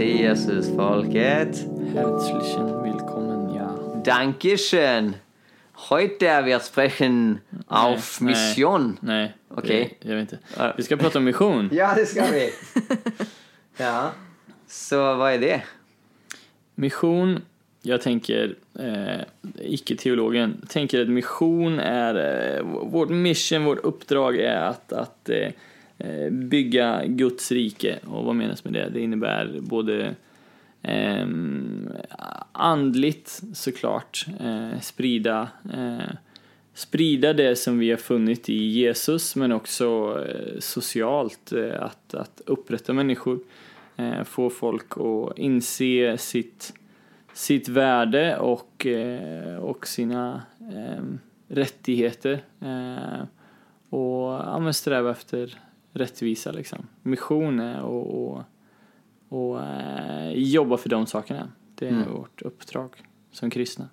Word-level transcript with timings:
Välkomna 0.00 0.16
till 0.16 0.20
Jesusfolket. 0.24 1.66
Herzlichen 1.94 2.82
willkommen, 2.82 3.54
ja. 3.54 4.02
Dankeschön. 4.04 5.14
Heute 5.90 6.44
wir 6.44 6.60
sprechen 6.60 7.40
auf 7.68 8.20
nej. 8.20 8.30
Mission. 8.32 8.96
Nej, 9.00 9.32
Okej. 9.48 9.96
det- 10.00 10.08
jag 10.08 10.16
vet 10.16 10.32
inte. 10.32 10.74
Vi 10.76 10.82
ska 10.82 10.96
prata 10.96 11.18
om 11.18 11.24
mission. 11.24 11.68
Ja, 11.72 11.94
det 11.96 12.06
ska 12.06 12.24
vi. 12.32 12.50
ja. 13.76 14.10
Så 14.68 15.14
vad 15.14 15.32
är 15.32 15.38
det? 15.38 15.62
Mission, 16.74 17.42
jag 17.82 18.00
tänker, 18.02 18.54
eh, 18.78 19.20
icke-teologen, 19.58 20.66
tänker 20.68 21.02
att 21.02 21.08
mission 21.08 21.78
är, 21.80 22.14
eh, 22.56 22.62
vårt 22.64 23.08
mission, 23.10 23.64
vårt 23.64 23.84
uppdrag 23.84 24.36
är 24.36 24.60
att, 24.60 24.92
att 24.92 25.28
eh, 25.28 25.48
Eh, 26.00 26.30
bygga 26.30 27.02
Guds 27.06 27.52
rike. 27.52 27.98
Och 28.06 28.24
vad 28.24 28.34
menas 28.34 28.64
med 28.64 28.72
det? 28.72 28.88
Det 28.88 29.00
innebär 29.00 29.58
både 29.60 30.14
eh, 30.82 31.26
andligt 32.52 33.42
såklart, 33.52 34.26
eh, 34.40 34.80
sprida, 34.80 35.48
eh, 35.72 36.14
sprida 36.74 37.32
det 37.32 37.56
som 37.56 37.78
vi 37.78 37.90
har 37.90 37.96
funnit 37.96 38.48
i 38.48 38.66
Jesus, 38.66 39.36
men 39.36 39.52
också 39.52 40.18
eh, 40.28 40.58
socialt, 40.58 41.52
eh, 41.52 41.82
att, 41.82 42.14
att 42.14 42.42
upprätta 42.46 42.92
människor, 42.92 43.40
eh, 43.96 44.24
få 44.24 44.50
folk 44.50 44.96
att 44.96 45.38
inse 45.38 46.18
sitt 46.18 46.74
sitt 47.32 47.68
värde 47.68 48.38
och, 48.38 48.86
eh, 48.86 49.56
och 49.56 49.86
sina 49.86 50.42
eh, 50.60 51.02
rättigheter 51.48 52.42
eh, 52.60 53.22
och 53.90 54.32
ja, 54.32 54.72
sträva 54.72 55.10
efter 55.10 55.58
rättvisa 55.92 56.52
liksom. 56.52 56.86
Mission 57.02 57.60
är 57.60 57.82
och, 57.82 58.32
och, 58.32 58.42
och 59.28 59.62
eh, 59.62 60.30
jobba 60.32 60.76
för 60.76 60.88
de 60.88 61.06
sakerna. 61.06 61.52
Det 61.74 61.86
är 61.86 61.90
Mm. 61.92 62.12
vårt 62.12 62.42
uppdrag 62.42 62.90
som 63.32 63.50
kristna. 63.50 63.88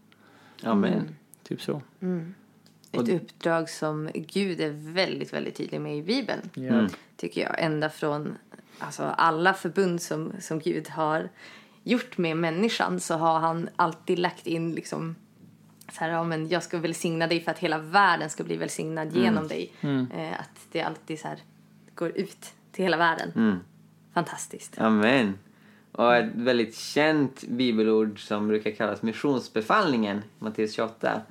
Amen. 0.63 1.15
Typ 1.43 1.61
så. 1.61 1.81
Ett 2.91 2.99
Och- 3.01 3.09
uppdrag 3.09 3.69
som 3.69 4.09
Gud 4.13 4.61
är 4.61 4.93
väldigt, 4.93 5.33
väldigt 5.33 5.55
tydlig 5.55 5.81
med 5.81 5.97
i 5.97 6.03
Bibeln. 6.03 6.49
Ja. 6.53 6.61
Mm. 6.73 6.87
Tycker 7.15 7.41
jag. 7.41 7.63
Ända 7.63 7.89
från 7.89 8.37
alltså, 8.79 9.03
alla 9.03 9.53
förbund 9.53 10.01
som, 10.01 10.31
som 10.39 10.59
Gud 10.59 10.89
har 10.89 11.29
gjort 11.83 12.17
med 12.17 12.37
människan 12.37 12.99
så 12.99 13.13
har 13.15 13.39
han 13.39 13.69
alltid 13.75 14.19
lagt 14.19 14.47
in 14.47 14.71
liksom 14.75 15.15
så 15.91 15.99
här, 15.99 16.09
ja, 16.09 16.23
men 16.23 16.47
jag 16.47 16.63
ska 16.63 16.77
välsigna 16.77 17.27
dig 17.27 17.41
för 17.41 17.51
att 17.51 17.59
hela 17.59 17.77
världen 17.77 18.29
ska 18.29 18.43
bli 18.43 18.57
välsignad 18.57 19.15
genom 19.15 19.47
dig. 19.47 19.71
Eh, 20.13 20.39
att 20.39 20.67
det 20.71 20.81
alltid 20.81 21.19
så 21.19 21.27
här 21.27 21.39
går 21.97 22.09
ut 22.15 22.53
till 22.71 22.83
hela 22.83 22.97
världen. 22.97 23.31
Mm. 23.35 23.59
Fantastiskt. 24.13 24.81
Amen. 24.81 25.37
Och 25.91 26.15
ett 26.15 26.29
väldigt 26.35 26.75
känt 26.75 27.43
bibelord 27.47 28.27
som 28.27 28.47
brukar 28.47 28.71
kallas 28.71 29.01
missionsbefallningen, 29.01 30.23
Matteus 30.39 30.73
28, 30.73 31.21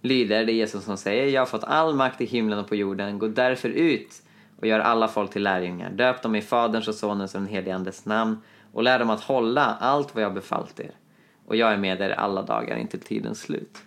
lyder 0.00 0.44
det 0.44 0.52
Jesus 0.52 0.84
som 0.84 0.96
säger 0.96 1.26
Jag 1.26 1.40
har 1.40 1.46
fått 1.46 1.64
all 1.64 1.94
makt 1.94 2.20
i 2.20 2.24
himlen 2.24 2.58
och 2.58 2.68
på 2.68 2.76
jorden, 2.76 3.18
gå 3.18 3.28
därför 3.28 3.68
ut 3.68 4.22
och 4.60 4.66
gör 4.66 4.80
alla 4.80 5.08
folk 5.08 5.30
till 5.30 5.42
lärjungar. 5.42 5.90
Döp 5.90 6.22
dem 6.22 6.34
i 6.34 6.42
Faderns 6.42 6.88
och 6.88 6.94
Sonens 6.94 7.34
och 7.34 7.40
den 7.40 7.50
helige 7.50 7.74
Andes 7.74 8.04
namn 8.04 8.42
och 8.72 8.82
lär 8.82 8.98
dem 8.98 9.10
att 9.10 9.20
hålla 9.20 9.64
allt 9.80 10.14
vad 10.14 10.24
jag 10.24 10.34
befallt 10.34 10.80
er. 10.80 10.90
Och 11.46 11.56
jag 11.56 11.72
är 11.72 11.76
med 11.76 12.00
er 12.00 12.10
alla 12.10 12.42
dagar 12.42 12.76
intill 12.76 13.00
tidens 13.00 13.40
slut. 13.40 13.78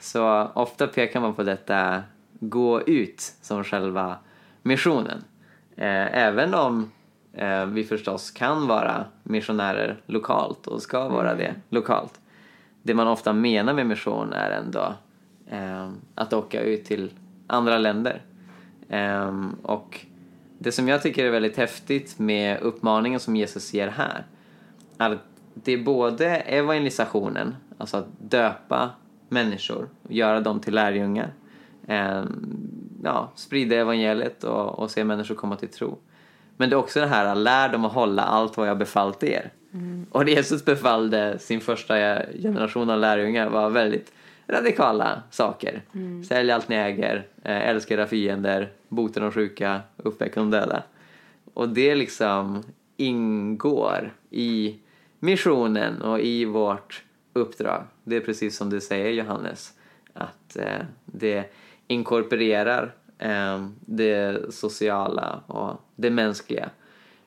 Så 0.00 0.50
ofta 0.54 0.86
pekar 0.86 1.20
man 1.20 1.34
på 1.34 1.42
detta 1.42 2.02
gå 2.40 2.82
ut 2.82 3.20
som 3.20 3.64
själva 3.64 4.18
missionen. 4.64 5.24
Eh, 5.76 6.18
även 6.18 6.54
om 6.54 6.90
eh, 7.32 7.66
vi 7.66 7.84
förstås 7.84 8.30
kan 8.30 8.66
vara 8.66 9.04
missionärer 9.22 10.00
lokalt 10.06 10.66
och 10.66 10.82
ska 10.82 11.08
vara 11.08 11.34
det 11.34 11.54
lokalt. 11.68 12.20
Det 12.82 12.94
man 12.94 13.08
ofta 13.08 13.32
menar 13.32 13.72
med 13.74 13.86
mission 13.86 14.32
är 14.32 14.50
ändå 14.50 14.94
eh, 15.50 15.90
att 16.14 16.32
åka 16.32 16.62
ut 16.62 16.84
till 16.84 17.10
andra 17.46 17.78
länder. 17.78 18.22
Och 19.62 20.06
det 20.58 20.72
som 20.72 20.88
jag 20.88 21.02
tycker 21.02 21.24
är 21.24 21.30
väldigt 21.30 21.56
häftigt 21.56 22.18
med 22.18 22.60
uppmaningen 22.60 23.20
som 23.20 23.36
Jesus 23.36 23.74
ger 23.74 23.88
här 23.88 24.24
är 24.98 25.10
att 25.10 25.18
det 25.54 25.72
är 25.72 25.84
både 25.84 26.26
evangelisationen, 26.36 27.56
alltså 27.78 27.96
att 27.96 28.06
döpa 28.18 28.90
människor 29.28 29.88
och 30.02 30.12
göra 30.12 30.40
dem 30.40 30.60
till 30.60 30.74
lärjungar. 30.74 31.32
Ja, 33.04 33.32
sprida 33.34 33.76
evangeliet 33.76 34.44
och, 34.44 34.78
och 34.78 34.90
se 34.90 35.04
människor 35.04 35.34
komma 35.34 35.56
till 35.56 35.68
tro. 35.68 35.98
Men 36.56 36.70
det 36.70 36.74
är 36.74 36.78
också 36.78 37.00
det 37.00 37.06
här, 37.06 37.34
lär 37.34 37.68
dem 37.68 37.84
att 37.84 37.92
hålla 37.92 38.22
allt 38.22 38.56
vad 38.56 38.68
jag 38.68 38.78
befallt 38.78 39.22
er. 39.22 39.50
Och 40.10 40.24
det 40.24 40.30
Jesus 40.30 40.64
befallde 40.64 41.38
sin 41.38 41.60
första 41.60 41.94
generation 42.42 42.90
av 42.90 42.98
lärjungar 42.98 43.48
var 43.48 43.70
väldigt 43.70 44.12
radikala 44.46 45.22
saker. 45.30 45.82
Sälj 46.28 46.50
allt 46.50 46.68
ni 46.68 46.76
äger, 46.76 47.26
eh, 47.42 47.68
älska 47.68 47.94
era 47.94 48.06
fiender, 48.06 48.72
bota 48.88 49.20
de 49.20 49.32
sjuka, 49.32 49.80
uppväcka 49.96 50.40
de 50.40 50.50
döda. 50.50 50.82
Och 51.54 51.68
det 51.68 51.94
liksom 51.94 52.62
ingår 52.96 54.12
i 54.30 54.76
missionen 55.18 56.02
och 56.02 56.20
i 56.20 56.44
vårt 56.44 57.02
uppdrag. 57.32 57.82
Det 58.04 58.16
är 58.16 58.20
precis 58.20 58.56
som 58.56 58.70
du 58.70 58.80
säger 58.80 59.10
Johannes, 59.10 59.72
att 60.14 60.56
eh, 60.56 60.84
det 61.04 61.44
inkorporerar 61.86 62.94
eh, 63.18 63.66
det 63.80 64.54
sociala 64.54 65.42
och 65.46 65.80
det 65.96 66.10
mänskliga 66.10 66.70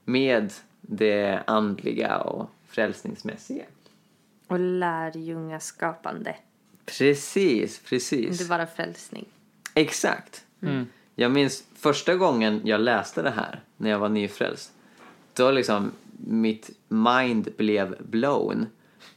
med 0.05 0.53
det 0.81 1.43
andliga 1.47 2.17
och 2.17 2.49
frälsningsmässiga. 2.67 3.63
Och 4.47 4.59
lärjungaskapande. 4.59 6.35
Precis, 6.85 7.81
precis. 7.85 8.41
Inte 8.41 8.45
bara 8.45 8.67
frälsning. 8.67 9.25
Exakt. 9.73 10.45
Jag 11.15 11.31
minns 11.31 11.63
första 11.75 12.15
gången 12.15 12.61
jag 12.63 12.81
läste 12.81 13.21
det 13.21 13.29
här, 13.29 13.61
när 13.77 13.89
jag 13.89 13.99
var 13.99 14.09
nyfrälst. 14.09 14.71
Då 15.33 15.51
liksom 15.51 15.91
mitt 16.17 16.69
mind 16.87 17.49
blev 17.57 17.95
blown 17.99 18.65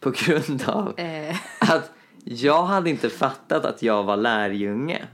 på 0.01 0.11
grund 0.11 0.63
av 0.67 1.01
Eh, 1.01 1.37
att 1.61 1.91
jag 2.25 2.63
hade 2.63 2.91
inte 2.91 3.11
fattat 3.11 3.65
att 3.65 3.83
jag 3.83 4.05
var 4.05 4.17
lärjunge 4.17 5.07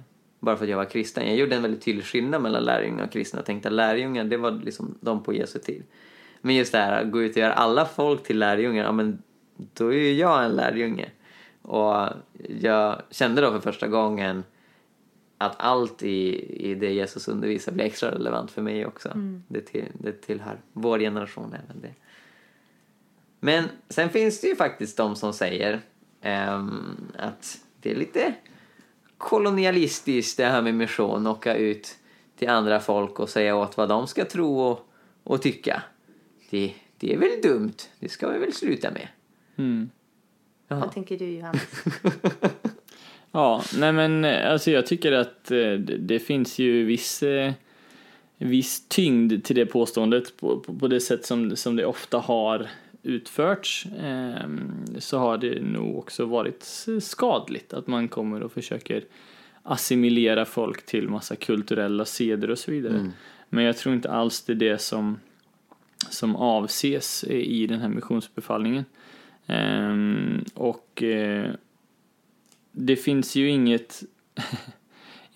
bara 0.46 0.56
för 0.56 0.64
att 0.64 0.70
jag 0.70 0.76
var 0.76 0.84
kristen. 0.84 1.26
Jag 1.26 1.36
gjorde 1.36 1.56
en 1.56 1.62
väldigt 1.62 1.82
tydlig 1.82 2.04
skillnad 2.04 2.42
mellan 2.42 2.64
lärjungar 2.64 3.04
och 3.04 3.12
kristna 3.12 3.40
och 3.40 3.46
tänkte 3.46 3.68
att 3.68 3.74
lärjungar, 3.74 4.24
det 4.24 4.36
var 4.36 4.50
liksom 4.50 4.98
de 5.00 5.22
på 5.22 5.34
Jesu 5.34 5.58
tid. 5.58 5.82
Men 6.40 6.54
just 6.54 6.72
det 6.72 6.78
här, 6.78 7.02
att 7.02 7.12
gå 7.12 7.22
ut 7.22 7.30
och 7.30 7.36
göra 7.36 7.52
alla 7.52 7.84
folk 7.84 8.22
till 8.22 8.38
lärjungar, 8.38 8.84
ja 8.84 8.92
men 8.92 9.22
då 9.56 9.92
är 9.92 9.98
ju 9.98 10.12
jag 10.12 10.44
en 10.44 10.52
lärjunge. 10.52 11.10
Och 11.62 12.08
jag 12.60 13.02
kände 13.10 13.42
då 13.42 13.50
för 13.52 13.60
första 13.60 13.86
gången 13.86 14.44
att 15.38 15.54
allt 15.58 16.02
i, 16.02 16.46
i 16.70 16.74
det 16.74 16.92
Jesus 16.92 17.28
undervisar 17.28 17.72
blir 17.72 17.84
extra 17.84 18.10
relevant 18.10 18.50
för 18.50 18.62
mig 18.62 18.86
också. 18.86 19.08
Det, 19.48 19.60
till, 19.60 19.84
det 19.92 20.12
tillhör 20.12 20.60
vår 20.72 20.98
generation 20.98 21.54
även 21.64 21.80
det. 21.80 21.94
Men 23.40 23.64
sen 23.88 24.08
finns 24.08 24.40
det 24.40 24.46
ju 24.46 24.56
faktiskt 24.56 24.96
de 24.96 25.16
som 25.16 25.32
säger 25.32 25.80
ehm, 26.20 26.96
att 27.18 27.58
det 27.80 27.90
är 27.90 27.96
lite 27.96 28.34
kolonialistiskt 29.19 30.37
det 30.37 30.47
här 30.47 30.62
med 30.62 30.75
mission, 30.75 31.27
åka 31.27 31.56
ut 31.56 31.97
till 32.38 32.49
andra 32.49 32.81
folk 32.81 33.21
och 33.21 33.28
säga 33.28 33.56
åt 33.56 33.77
vad 33.77 33.88
de 33.88 34.06
ska 34.06 34.25
tro 34.25 34.60
och, 34.60 34.88
och 35.25 35.42
tycka. 35.42 35.83
Det, 36.51 36.74
det 36.98 37.15
är 37.15 37.18
väl 37.18 37.41
dumt, 37.42 37.77
det 37.98 38.09
ska 38.09 38.28
vi 38.28 38.39
väl 38.39 38.53
sluta 38.53 38.91
med. 38.91 39.09
Mm. 39.57 39.91
Jaha. 40.68 40.80
vad 40.80 40.92
tänker 40.92 41.18
du 41.18 41.30
Johannes? 41.30 41.84
Ja, 43.36 43.63
nej 43.78 43.92
men 43.92 44.24
alltså 44.24 44.71
jag 44.71 44.86
tycker 44.86 45.13
att 45.13 45.51
eh, 45.51 45.59
det, 45.59 45.98
det 45.98 46.19
finns 46.19 46.59
ju 46.59 46.84
viss, 46.84 47.22
eh, 47.22 47.53
viss 48.39 48.89
tyngd 48.89 49.45
till 49.45 49.57
det 49.57 49.66
påståendet 49.66 50.36
på, 50.36 50.60
på, 50.60 50.74
på 50.74 50.89
det 50.89 51.01
sätt 51.01 51.27
som, 51.27 51.57
som 51.57 51.77
det 51.77 51.86
ofta 51.86 52.19
har 52.19 52.69
utförts 53.06 53.86
eh, 53.86 54.48
så 54.98 55.18
har 55.18 55.38
det 55.38 55.62
nog 55.62 55.98
också 55.98 56.24
varit 56.24 56.88
skadligt 57.00 57.72
att 57.72 57.86
man 57.86 58.08
kommer 58.08 58.42
och 58.42 58.53
försöker 58.53 59.04
assimilera 59.62 60.44
folk 60.44 60.86
till 60.86 61.08
massa 61.08 61.36
kulturella 61.36 62.04
seder 62.04 62.50
och 62.50 62.58
så 62.58 62.70
vidare. 62.70 63.12
Men 63.48 63.64
jag 63.64 63.76
tror 63.76 63.94
inte 63.94 64.10
alls 64.10 64.42
det 64.42 64.53
är 64.53 64.56
det 64.56 64.78
som, 64.78 65.20
som 66.10 66.36
avses 66.36 67.24
i 67.24 67.66
den 67.66 67.80
här 67.80 67.88
missionsbefallningen. 67.88 68.84
Ehm, 69.47 70.44
och 70.54 71.02
eh, 71.02 71.50
det 72.72 72.97
finns 72.97 73.36
ju 73.36 73.48
inget 73.48 74.02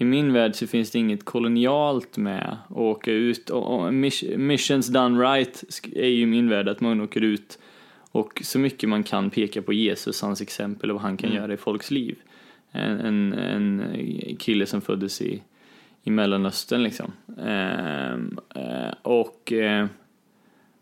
i 0.00 0.04
min 0.04 0.32
värld 0.32 0.54
så 0.54 0.66
finns 0.66 0.90
det 0.90 0.98
inget 0.98 1.24
kolonialt 1.24 2.16
med 2.16 2.56
att 2.68 2.76
åka 2.76 3.12
ut 3.12 3.50
och, 3.50 3.74
och 3.74 3.94
miss- 3.94 4.36
missions 4.36 4.88
done 4.88 5.22
right 5.22 5.64
är 5.94 6.08
ju 6.08 6.22
i 6.22 6.26
min 6.26 6.48
värld 6.48 6.68
att 6.68 6.80
man 6.80 7.00
åker 7.00 7.20
ut 7.20 7.58
och 8.10 8.40
så 8.44 8.58
mycket 8.58 8.88
man 8.88 9.02
kan 9.02 9.30
peka 9.30 9.62
på 9.62 9.72
Jesus, 9.72 10.22
hans 10.22 10.40
exempel 10.40 10.90
och 10.90 10.94
vad 10.94 11.02
han 11.02 11.16
kan 11.16 11.32
göra 11.32 11.54
i 11.54 11.56
folks 11.56 11.90
liv. 11.90 12.18
En, 12.70 13.00
en, 13.00 13.32
en 13.32 14.36
kille 14.36 14.66
som 14.66 14.80
föddes 14.80 15.22
i, 15.22 15.42
i 16.02 16.10
Mellanöstern 16.10 16.82
liksom. 16.82 17.12
Ehm, 17.46 18.38
eh, 18.54 18.94
och 19.02 19.52
eh, 19.52 19.86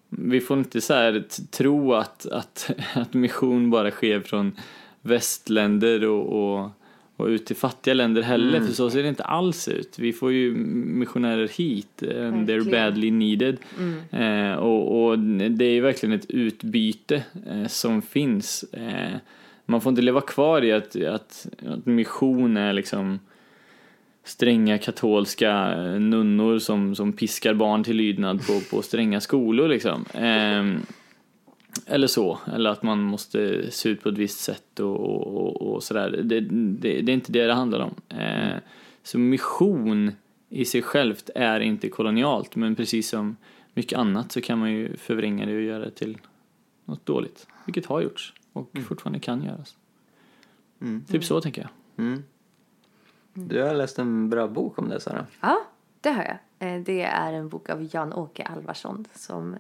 vi 0.08 0.40
får 0.40 0.58
inte 0.58 0.80
så 0.80 0.94
här 0.94 1.24
tro 1.50 1.94
att, 1.94 2.26
att, 2.26 2.70
att 2.94 3.14
mission 3.14 3.70
bara 3.70 3.90
sker 3.90 4.20
från 4.20 4.56
västländer 5.00 6.04
och, 6.04 6.58
och, 6.60 6.70
och 7.18 7.26
ut 7.26 7.46
till 7.46 7.56
fattiga 7.56 7.94
länder 7.94 8.22
heller, 8.22 8.60
för 8.60 8.72
så 8.72 8.90
ser 8.90 9.02
det 9.02 9.08
inte 9.08 9.24
alls 9.24 9.68
ut. 9.68 9.98
Vi 9.98 10.12
får 10.12 10.32
ju 10.32 10.54
missionärer 10.54 11.48
hit, 11.48 12.02
eh, 12.02 12.32
they're 12.32 12.70
badly 12.70 13.10
needed. 13.10 13.56
Eh, 14.10 14.52
och, 14.52 15.04
och 15.04 15.18
det 15.18 15.64
är 15.64 15.72
ju 15.72 15.80
verkligen 15.80 16.12
ett 16.12 16.30
utbyte 16.30 17.22
eh, 17.50 17.66
som 17.66 18.02
finns. 18.02 18.64
Eh, 18.72 19.16
man 19.66 19.80
får 19.80 19.90
inte 19.90 20.02
leva 20.02 20.20
kvar 20.20 20.64
i 20.64 20.72
att, 20.72 20.96
att, 20.96 21.46
att 21.66 21.86
mission 21.86 22.56
är 22.56 22.72
liksom 22.72 23.18
stränga 24.24 24.78
katolska 24.78 25.72
eh, 25.72 26.00
nunnor 26.00 26.58
som, 26.58 26.94
som 26.94 27.12
piskar 27.12 27.54
barn 27.54 27.84
till 27.84 27.96
lydnad 27.96 28.46
på, 28.46 28.60
på 28.70 28.82
stränga 28.82 29.20
skolor 29.20 29.68
liksom. 29.68 30.04
Eller 31.86 32.06
så, 32.06 32.38
eller 32.54 32.70
att 32.70 32.82
man 32.82 33.02
måste 33.02 33.70
se 33.70 33.88
ut 33.88 34.02
på 34.02 34.08
ett 34.08 34.18
visst 34.18 34.40
sätt 34.40 34.80
och, 34.80 35.00
och, 35.00 35.62
och, 35.62 35.82
sådär. 35.82 36.10
Det, 36.10 36.40
det, 36.40 37.00
det 37.02 37.12
är 37.12 37.14
inte 37.14 37.32
det 37.32 37.46
det 37.46 37.54
handlar 37.54 37.80
om. 37.80 37.94
Eh, 38.18 38.56
så 39.02 39.18
mission 39.18 40.12
i 40.48 40.64
sig 40.64 40.82
självt 40.82 41.30
är 41.34 41.60
inte 41.60 41.88
kolonialt, 41.88 42.56
men 42.56 42.76
precis 42.76 43.08
som 43.08 43.36
mycket 43.74 43.98
annat 43.98 44.32
så 44.32 44.40
kan 44.40 44.58
man 44.58 44.72
ju 44.72 44.96
förvränga 44.96 45.46
det 45.46 45.54
och 45.56 45.62
göra 45.62 45.84
det 45.84 45.90
till 45.90 46.18
något 46.84 47.06
dåligt, 47.06 47.46
vilket 47.64 47.86
har 47.86 48.00
gjorts 48.00 48.34
och 48.52 48.70
fortfarande 48.88 49.20
kan 49.20 49.42
göras. 49.44 49.76
Mm. 50.80 51.04
Typ 51.04 51.24
så 51.24 51.40
tänker 51.40 51.62
jag. 51.62 51.70
Mm. 52.06 52.24
Du 53.34 53.62
har 53.62 53.74
läst 53.74 53.98
en 53.98 54.30
bra 54.30 54.48
bok 54.48 54.78
om 54.78 54.88
det, 54.88 55.00
Sara. 55.00 55.26
Ja, 55.40 55.58
det 56.00 56.10
har 56.10 56.22
jag. 56.22 56.68
Eh, 56.68 56.80
Det 56.82 57.02
är 57.02 57.32
en 57.32 57.48
bok 57.48 57.70
av 57.70 57.88
Jan-Åke 57.92 58.42
Alvarsson 58.42 59.04
som 59.14 59.56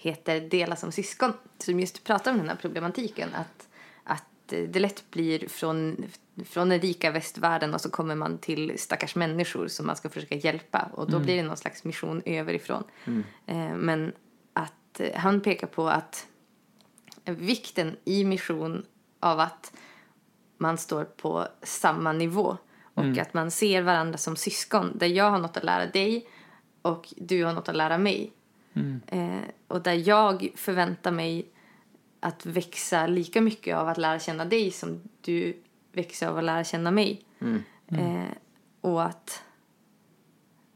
heter 0.00 0.40
Dela 0.40 0.76
som 0.76 0.92
syskon. 0.92 1.32
Som 1.58 1.80
just 1.80 2.04
pratar 2.04 2.30
om 2.30 2.38
den 2.38 2.48
här 2.48 2.56
problematiken. 2.56 3.28
Att, 3.34 3.68
att 4.04 4.24
det 4.46 4.80
lätt 4.80 5.10
blir 5.10 5.48
från, 5.48 6.04
från 6.44 6.68
den 6.68 6.80
rika 6.80 7.10
västvärlden 7.10 7.74
och 7.74 7.80
så 7.80 7.90
kommer 7.90 8.14
man 8.14 8.38
till 8.38 8.78
stackars 8.78 9.14
människor 9.14 9.68
som 9.68 9.86
man 9.86 9.96
ska 9.96 10.08
försöka 10.08 10.34
hjälpa. 10.34 10.90
Och 10.92 11.10
då 11.10 11.18
blir 11.18 11.36
det 11.36 11.42
någon 11.42 11.56
slags 11.56 11.84
mission 11.84 12.22
överifrån. 12.24 12.84
Eh, 13.46 13.74
Men 13.74 14.12
att 14.52 15.00
eh, 15.00 15.14
han 15.14 15.40
pekar 15.40 15.66
på 15.66 15.88
att 15.88 16.26
vikten 17.24 17.96
i 18.04 18.24
mission 18.24 18.86
av 19.20 19.40
att 19.40 19.72
man 20.58 20.78
står 20.78 21.04
på 21.04 21.46
samma 21.62 22.12
nivå 22.12 22.56
och 22.94 23.18
att 23.18 23.34
man 23.34 23.50
ser 23.50 23.82
varandra 23.82 24.18
som 24.18 24.36
syskon. 24.36 24.98
Där 24.98 25.06
jag 25.06 25.30
har 25.30 25.38
något 25.38 25.56
att 25.56 25.64
lära 25.64 25.86
dig 25.86 26.28
och 26.82 27.14
du 27.16 27.44
har 27.44 27.52
något 27.52 27.68
att 27.68 27.76
lära 27.76 27.98
mig. 27.98 28.32
Eh, 29.06 29.40
och 29.68 29.82
där 29.82 30.08
jag 30.08 30.52
förväntar 30.54 31.12
mig 31.12 31.48
att 32.20 32.46
växa 32.46 33.06
lika 33.06 33.40
mycket 33.40 33.76
av 33.76 33.88
att 33.88 33.98
lära 33.98 34.18
känna 34.18 34.44
dig 34.44 34.70
som 34.70 35.02
du 35.20 35.62
växer 35.92 36.28
av 36.28 36.38
att 36.38 36.44
lära 36.44 36.64
känna 36.64 36.90
mig. 36.90 37.24
Eh, 37.98 38.30
och 38.80 39.04
att 39.04 39.42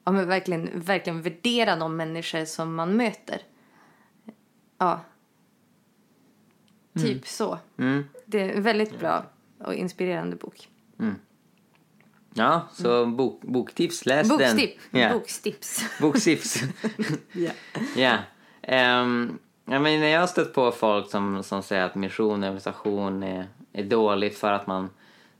ja, 0.04 0.12
men 0.12 0.28
verkligen, 0.28 0.80
verkligen 0.80 1.22
värdera 1.22 1.76
de 1.76 1.96
människor 1.96 2.44
som 2.44 2.74
man 2.74 2.96
möter. 2.96 3.42
Ja. 4.78 5.00
Typ 7.02 7.26
så. 7.26 7.58
Mm. 7.76 8.04
Det 8.26 8.40
är 8.40 8.56
en 8.56 8.62
väldigt 8.62 8.98
bra 8.98 9.24
och 9.58 9.74
inspirerande 9.74 10.36
bok. 10.36 10.68
Ja, 12.36 12.68
så 12.72 13.06
bok, 13.06 13.40
boktips, 13.42 14.06
läs 14.06 14.28
Bokstipp. 14.28 14.78
den. 14.90 15.00
Ja. 15.00 15.12
Bokstips. 15.12 15.84
Boktips. 16.00 16.62
ja. 17.96 18.18
Ehm, 18.62 19.38
ja, 19.64 19.78
men 19.78 20.00
när 20.00 20.08
jag 20.08 20.20
har 20.20 20.26
stött 20.26 20.54
på 20.54 20.72
folk 20.72 21.10
som, 21.10 21.42
som 21.42 21.62
säger 21.62 21.82
att 21.82 21.94
mission 21.94 22.42
och 22.42 22.48
organisation 22.48 23.22
är, 23.22 23.46
är 23.72 23.84
dåligt 23.84 24.38
för 24.38 24.52
att 24.52 24.66
man 24.66 24.90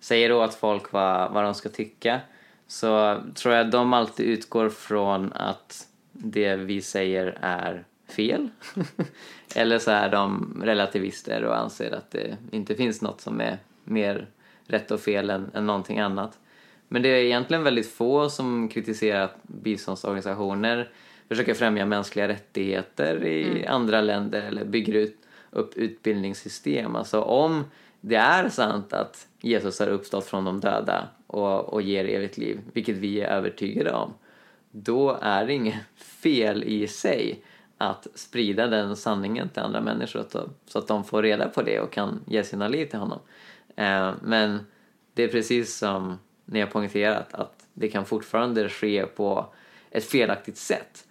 säger 0.01 0.33
åt 0.33 0.55
folk 0.55 0.93
vad, 0.93 1.33
vad 1.33 1.45
de 1.45 1.55
ska 1.55 1.69
tycka 1.69 2.21
så 2.67 3.23
tror 3.35 3.55
jag 3.55 3.67
att 3.67 3.73
de 3.73 3.93
alltid 3.93 4.27
utgår 4.27 4.69
från 4.69 5.33
att 5.33 5.87
det 6.13 6.57
vi 6.57 6.83
säger 6.83 7.39
är 7.41 7.85
fel. 8.09 8.49
Eller 9.55 9.79
så 9.79 9.91
är 9.91 10.09
de 10.09 10.57
relativister 10.65 11.45
och 11.45 11.59
anser 11.59 11.95
att 11.95 12.11
det 12.11 12.37
inte 12.51 12.75
finns 12.75 13.03
något 13.03 13.21
som 13.21 13.41
är 13.41 13.59
mer 13.85 14.29
rätt 14.67 14.91
och 14.91 15.01
fel 15.01 15.31
än, 15.31 15.51
än 15.55 15.67
någonting 15.67 16.01
annat. 16.01 16.39
Men 16.95 17.03
det 17.03 17.09
är 17.09 17.25
egentligen 17.25 17.63
väldigt 17.63 17.91
få 17.91 18.31
som 18.31 18.69
kritiserar 18.69 19.25
att 19.25 19.43
biståndsorganisationer 19.43 20.91
försöker 21.29 21.55
främja 21.55 21.87
mänskliga 21.87 22.29
rättigheter 22.29 23.25
i 23.25 23.67
andra 23.67 24.01
länder 24.01 24.43
eller 24.43 24.65
bygger 24.65 24.93
ut, 24.93 25.19
upp 25.51 25.77
utbildningssystem. 25.77 26.97
Alltså 26.97 27.21
om 27.21 27.65
det 28.01 28.17
är 28.17 28.49
sant 28.49 28.93
att 28.93 29.27
Jesus 29.41 29.81
har 29.81 29.89
uppstått 29.89 30.25
från 30.25 30.45
de 30.45 30.61
döda 30.61 31.09
och, 31.27 31.65
och 31.65 31.83
ger 31.83 32.05
evigt 32.05 32.39
liv, 32.39 32.61
vilket 32.73 32.97
vi 32.97 33.21
är 33.21 33.29
övertygade 33.29 33.93
om, 33.93 34.15
då 34.71 35.19
är 35.23 35.47
det 35.47 35.53
inget 35.53 35.83
fel 35.97 36.65
i 36.65 36.89
sig 36.89 37.45
att 37.79 38.07
sprida 38.15 38.67
den 38.67 38.97
sanningen 38.97 39.49
till 39.49 39.63
andra 39.63 39.81
människor 39.81 40.25
så 40.29 40.39
att, 40.39 40.49
så 40.67 40.79
att 40.79 40.89
de 40.89 41.05
får 41.05 41.23
reda 41.23 41.49
på 41.49 41.63
det 41.63 41.81
och 41.81 41.93
kan 41.93 42.21
ge 42.27 42.45
sina 42.45 42.69
liv 42.69 42.87
till 42.87 42.99
honom. 42.99 43.19
Eh, 43.77 44.13
men 44.23 44.59
det 45.15 45.23
är 45.25 45.29
precis 45.29 45.77
som 45.77 46.19
ni 46.45 46.61
har 46.61 46.67
poängterat 46.67 47.35
att 47.35 47.67
det 47.75 47.89
kan 47.89 48.05
fortfarande 48.05 48.69
ske 48.69 49.07
på 49.07 49.47
ett 49.91 50.05
felaktigt 50.05 50.57
sätt. 50.57 51.07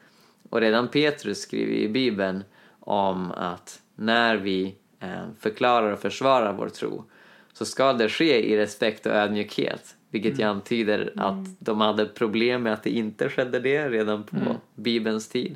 Och 0.50 0.62
redan 0.62 0.88
Petrus 0.88 1.42
skriver 1.42 1.74
i 1.74 1.90
Bibeln 1.90 2.44
om 2.80 3.32
att 3.32 3.82
när 3.96 4.36
vi 4.36 4.76
eh, 5.00 5.26
förklarar 5.40 5.92
och 5.92 6.00
försvarar 6.00 6.54
vår 6.54 6.70
tro 6.70 7.04
så 7.54 7.66
ska 7.66 7.94
det 7.94 8.10
ske 8.10 8.54
i 8.54 8.58
respekt 8.58 9.06
och 9.06 9.12
ödmjukhet. 9.12 9.96
Vilket 10.10 10.40
ju 10.40 10.44
antyder 10.44 11.14
att 11.18 11.60
de 11.60 11.82
hade 11.82 12.06
problem 12.06 12.64
med 12.64 12.74
att 12.74 12.84
det 12.84 12.90
inte 12.90 13.30
skedde 13.30 13.60
det 13.60 13.90
redan 13.90 14.24
på 14.24 14.56
Bibelns 14.76 15.30
tid. 15.30 15.56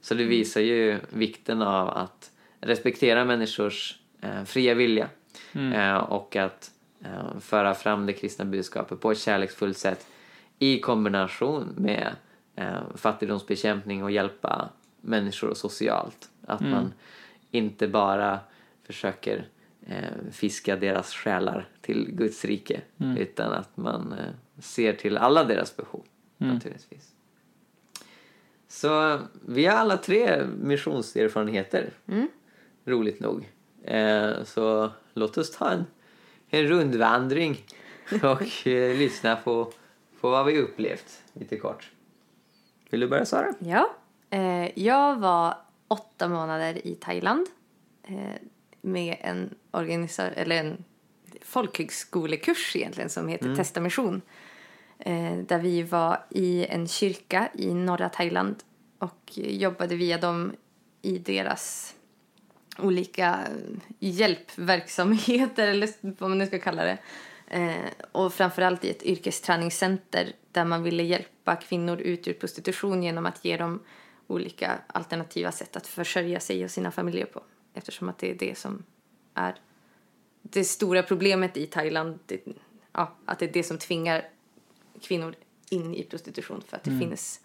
Så 0.00 0.14
det 0.14 0.24
visar 0.24 0.60
ju 0.60 0.98
vikten 1.08 1.62
av 1.62 1.88
att 1.88 2.30
respektera 2.60 3.24
människors 3.24 3.98
eh, 4.20 4.44
fria 4.44 4.74
vilja 4.74 5.08
eh, 5.74 5.96
och 5.96 6.36
att 6.36 6.70
föra 7.40 7.74
fram 7.74 8.06
det 8.06 8.12
kristna 8.12 8.44
budskapet 8.44 9.00
på 9.00 9.10
ett 9.10 9.18
kärleksfullt 9.18 9.78
sätt 9.78 10.06
i 10.58 10.80
kombination 10.80 11.74
med 11.76 12.16
eh, 12.56 12.80
fattigdomsbekämpning 12.94 14.04
och 14.04 14.10
hjälpa 14.10 14.68
människor 15.00 15.54
socialt. 15.54 16.30
Att 16.46 16.60
man 16.70 16.92
inte 17.50 17.88
bara 17.88 18.40
försöker 18.86 19.48
eh, 19.86 20.30
fiska 20.30 20.76
deras 20.76 21.14
själar 21.14 21.68
till 21.80 22.10
Guds 22.12 22.44
rike 22.44 22.80
utan 23.18 23.52
att 23.52 23.76
man 23.76 24.12
eh, 24.12 24.60
ser 24.62 24.92
till 24.92 25.16
alla 25.16 25.44
deras 25.44 25.76
behov 25.76 26.04
naturligtvis. 26.38 27.12
Så 28.68 29.20
vi 29.46 29.66
har 29.66 29.76
alla 29.76 29.96
tre 29.96 30.46
missionserfarenheter. 30.60 31.90
Roligt 32.84 33.20
nog. 33.20 33.48
Eh, 33.84 34.44
så 34.44 34.90
låt 35.14 35.38
oss 35.38 35.50
ta 35.50 35.70
en, 35.70 35.84
en 36.52 36.68
rundvandring 36.68 37.64
och 38.22 38.66
eh, 38.66 38.96
lyssna 38.96 39.36
på, 39.36 39.72
på 40.20 40.30
vad 40.30 40.46
vi 40.46 40.58
upplevt 40.58 41.22
lite 41.32 41.56
kort. 41.56 41.90
Vill 42.90 43.00
du 43.00 43.08
börja 43.08 43.24
Sara? 43.24 43.54
Ja. 43.58 43.90
Eh, 44.30 44.78
jag 44.78 45.16
var 45.20 45.56
åtta 45.88 46.28
månader 46.28 46.86
i 46.86 46.94
Thailand 46.94 47.46
eh, 48.02 48.40
med 48.80 49.16
en, 49.20 49.54
organisa- 49.70 50.30
eller 50.34 50.56
en 50.56 50.84
folkhögskolekurs 51.40 52.76
egentligen 52.76 53.10
som 53.10 53.28
heter 53.28 53.54
Testamission. 53.56 54.22
Eh, 54.98 55.36
där 55.38 55.58
vi 55.58 55.82
var 55.82 56.24
i 56.30 56.66
en 56.66 56.88
kyrka 56.88 57.48
i 57.54 57.74
norra 57.74 58.08
Thailand 58.08 58.56
och 58.98 59.32
jobbade 59.34 59.96
via 59.96 60.18
dem 60.18 60.52
i 61.02 61.18
deras 61.18 61.94
olika 62.78 63.28
eh, 63.28 63.78
hjälpverksamheter 63.98 65.66
eller 65.70 65.88
vad 66.20 66.30
man 66.30 66.38
nu 66.38 66.46
ska 66.46 66.58
kalla 66.58 66.84
det. 66.84 66.98
Eh, 67.46 68.06
och 68.12 68.34
framförallt 68.34 68.84
i 68.84 68.90
ett 68.90 69.02
yrkesträningscenter 69.02 70.32
där 70.52 70.64
man 70.64 70.82
ville 70.82 71.02
hjälpa 71.02 71.56
kvinnor 71.56 72.00
ut 72.00 72.28
ur 72.28 72.32
prostitution 72.32 73.02
genom 73.02 73.26
att 73.26 73.44
ge 73.44 73.56
dem 73.56 73.80
olika 74.26 74.78
alternativa 74.86 75.52
sätt 75.52 75.76
att 75.76 75.86
försörja 75.86 76.40
sig 76.40 76.64
och 76.64 76.70
sina 76.70 76.90
familjer 76.90 77.26
på. 77.26 77.42
Eftersom 77.74 78.08
att 78.08 78.18
det 78.18 78.30
är 78.30 78.34
det 78.34 78.58
som 78.58 78.82
är 79.34 79.54
det 80.42 80.64
stora 80.64 81.02
problemet 81.02 81.56
i 81.56 81.66
Thailand. 81.66 82.18
Det, 82.26 82.40
ja, 82.92 83.16
att 83.24 83.38
det 83.38 83.46
är 83.46 83.52
det 83.52 83.62
som 83.62 83.78
tvingar 83.78 84.28
kvinnor 85.02 85.34
in 85.70 85.94
i 85.94 86.02
prostitution 86.02 86.62
för 86.66 86.76
att 86.76 86.84
det 86.84 86.98
finns 86.98 87.40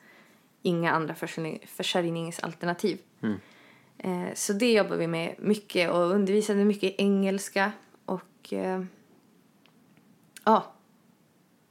inga 0.62 0.91
andra 0.91 1.15
försörjning, 1.15 1.65
försörjningsalternativ. 1.67 3.00
Eh, 3.98 4.34
så 4.34 4.54
det 4.54 4.72
jobbar 4.72 4.96
vi 4.96 5.08
med 5.08 5.36
mycket 5.38 5.92
och 5.92 6.12
undervisade 6.12 6.66
mycket 6.66 6.96
engelska 6.98 7.72
och 8.06 8.54
eh, 8.54 8.84
ja, 10.44 10.74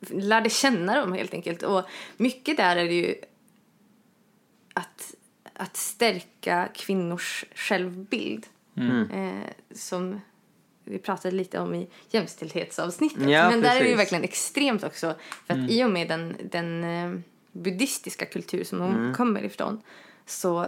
lärde 0.01 0.51
känna 0.51 1.01
dem 1.01 1.13
helt 1.13 1.35
enkelt. 1.35 1.63
Och 1.63 1.83
mycket 2.17 2.57
där 2.57 2.77
är 2.77 2.85
det 2.85 2.95
ju 2.95 3.15
att, 4.75 5.15
att 5.53 5.77
stärka 5.77 6.69
kvinnors 6.75 7.45
självbild. 7.55 8.47
Mm. 8.77 9.11
Eh, 9.11 9.51
som 9.75 10.21
vi 10.85 10.99
pratade 10.99 11.37
lite 11.37 11.59
om 11.59 11.75
i 11.75 11.89
jämställdhetsavsnittet. 12.11 13.31
Ja, 13.31 13.51
Men 13.51 13.61
där 13.61 13.77
är 13.77 13.83
det 13.83 13.89
ju 13.89 13.97
verkligen 13.97 14.25
extremt 14.25 14.85
också. 14.85 15.15
För 15.47 15.55
att 15.55 15.71
i 15.71 15.85
och 15.85 15.91
med 15.91 16.09
den, 16.09 16.37
den 16.51 16.85
eh, 16.85 17.21
buddhistiska 17.53 18.27
kultur 18.27 18.65
som 18.65 18.79
de 18.79 19.15
kommer 19.15 19.45
ifrån 19.45 19.83
så 20.27 20.67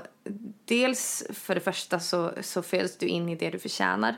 dels 0.65 1.25
för 1.33 1.55
det 1.55 1.61
första 1.61 2.01
så, 2.01 2.33
så 2.43 2.63
föds 2.63 2.97
du 2.99 3.07
in 3.07 3.29
i 3.29 3.35
det 3.37 3.51
du 3.51 3.59
förtjänar. 3.59 4.15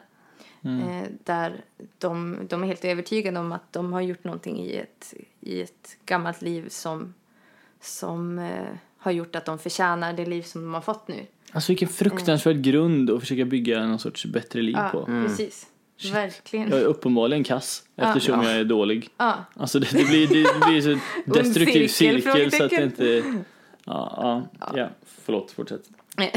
Eh, 0.65 1.09
där 1.25 1.65
de, 1.99 2.39
de 2.49 2.63
är 2.63 2.67
helt 2.67 2.85
övertygade 2.85 3.41
om 3.41 3.53
att 3.53 3.73
de 3.73 3.93
har 3.93 4.01
gjort 4.01 4.25
någonting 4.25 4.59
i 4.59 4.77
ett, 4.77 5.15
i 5.41 5.61
ett 5.63 5.97
gammalt 6.07 6.43
liv 6.43 6.69
som, 6.69 7.15
som 7.81 8.39
eh, 8.39 8.67
har 8.99 9.11
gjort 9.13 9.37
att 9.37 9.45
de 9.45 9.59
förtjänar 9.59 10.13
det 10.13 10.27
liv 10.27 10.43
som 10.43 10.63
de 10.63 10.75
har 10.75 10.81
fått 10.81 11.09
nu. 11.09 11.27
Alltså 11.53 11.73
vilken 11.73 11.89
fruktansvärd 11.89 12.63
grund 12.63 13.11
att 13.11 13.21
försöka 13.21 13.45
bygga 13.45 13.87
någon 13.87 13.99
sorts 13.99 14.27
bättre 14.27 14.63
liv 14.63 14.77
Ja, 14.79 14.89
på. 14.93 15.05
precis. 15.05 15.67
Verkligen. 16.13 16.69
Jag 16.71 16.81
är 16.81 16.85
uppenbarligen 16.85 17.45
kass 17.45 17.83
eftersom 17.97 18.43
Ja. 18.43 18.51
jag 18.51 18.61
är 18.61 18.65
dålig. 18.65 19.09
Ja. 19.17 19.45
Alltså 19.55 19.79
det, 19.79 19.89
det 19.93 20.05
blir, 20.05 20.27
det 20.29 20.67
blir 20.71 20.81
så 20.81 21.01
destruktiv 21.41 21.89
cirkel, 21.89 22.23
cirkel 22.23 22.53
så 22.53 22.65
att 22.65 22.71
det 22.71 22.83
inte... 22.83 23.23
Ja, 23.85 24.49
ja, 24.61 24.73
ja, 24.75 24.89
förlåt, 25.05 25.51
fortsätt. 25.51 25.91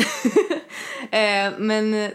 Eh, 1.12 1.54
men 1.58 2.12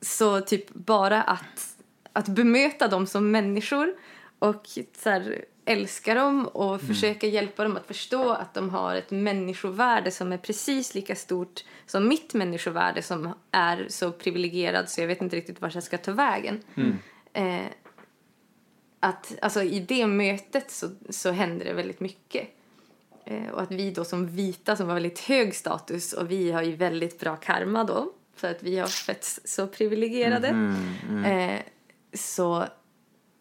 så 0.00 0.40
typ 0.40 0.74
bara 0.74 1.22
att, 1.22 1.76
att 2.12 2.28
bemöta 2.28 2.88
dem 2.88 3.06
som 3.06 3.30
människor 3.30 3.94
och 4.38 4.68
så 4.96 5.10
här, 5.10 5.44
älska 5.64 6.14
dem 6.14 6.46
och 6.46 6.80
försöka 6.80 7.26
hjälpa 7.26 7.62
dem 7.62 7.76
att 7.76 7.86
förstå 7.86 8.30
att 8.30 8.54
de 8.54 8.70
har 8.70 8.96
ett 8.96 9.10
människovärde 9.10 10.10
som 10.10 10.32
är 10.32 10.38
precis 10.38 10.94
lika 10.94 11.16
stort 11.16 11.64
som 11.86 12.08
mitt 12.08 12.34
människovärde 12.34 13.02
som 13.02 13.34
är 13.50 13.86
så 13.88 14.12
privilegierad 14.12 14.88
så 14.88 15.00
jag 15.00 15.08
vet 15.08 15.22
inte 15.22 15.36
riktigt 15.36 15.60
vart 15.60 15.74
jag 15.74 15.82
ska 15.82 15.98
ta 15.98 16.12
vägen. 16.12 16.62
Eh, 17.32 17.66
att 19.00 19.38
alltså, 19.42 19.62
i 19.62 19.80
det 19.80 20.06
mötet 20.06 20.70
så, 20.70 20.90
så 21.10 21.30
hände 21.30 21.64
det 21.64 21.72
väldigt 21.72 22.00
mycket. 22.00 22.48
Eh, 23.26 23.50
och 23.50 23.62
att 23.62 23.72
vi 23.72 23.90
då 23.90 24.04
som 24.04 24.26
vita 24.26 24.76
som 24.76 24.86
har 24.86 24.94
väldigt 24.94 25.18
hög 25.18 25.54
status 25.54 26.12
och 26.12 26.30
vi 26.30 26.52
har 26.52 26.62
ju 26.62 26.76
väldigt 26.76 27.20
bra 27.20 27.36
karma 27.36 27.84
då 27.84 28.12
för 28.34 28.50
att 28.50 28.62
vi 28.62 28.78
har 28.78 28.86
fötts 28.86 29.40
så 29.44 29.66
privilegierade. 29.66 30.48
Eh, 31.26 31.60
så 32.12 32.66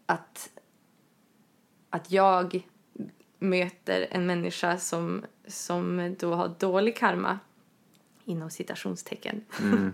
att, 0.05 0.49
att 1.89 2.11
jag 2.11 2.67
möter 3.39 4.07
en 4.11 4.25
människa 4.25 4.77
som, 4.77 5.25
som 5.47 6.15
då 6.19 6.33
har 6.33 6.55
dålig 6.59 6.97
karma 6.97 7.39
inom 8.25 8.49
citationstecken. 8.49 9.45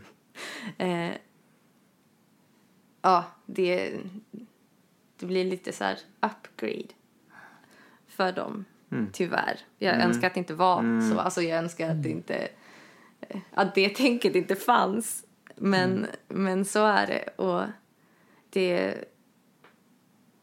eh, 0.77 1.12
ja, 3.01 3.25
det, 3.45 4.00
det 5.17 5.25
blir 5.25 5.45
lite 5.45 5.74
så 5.74 5.83
här 5.83 6.00
upgrade 6.19 6.93
för 8.07 8.31
dem, 8.31 8.65
tyvärr. 9.13 9.60
Jag 9.77 10.01
önskar 10.01 10.27
att 10.27 10.33
det 10.33 10.39
inte 10.39 10.53
var 10.53 11.10
så. 11.12 11.19
Alltså 11.19 11.41
jag 11.41 11.57
önskar 11.57 11.89
att 11.89 12.03
det 12.03 12.10
inte 12.10 12.50
att 13.51 13.75
det 13.75 13.89
tänket 13.89 14.36
inte 14.36 14.55
fanns. 14.55 15.24
Men, 15.55 16.07
men 16.27 16.65
så 16.65 16.86
är 16.86 17.07
det. 17.07 17.43
Och 17.43 17.63
det, 18.50 18.95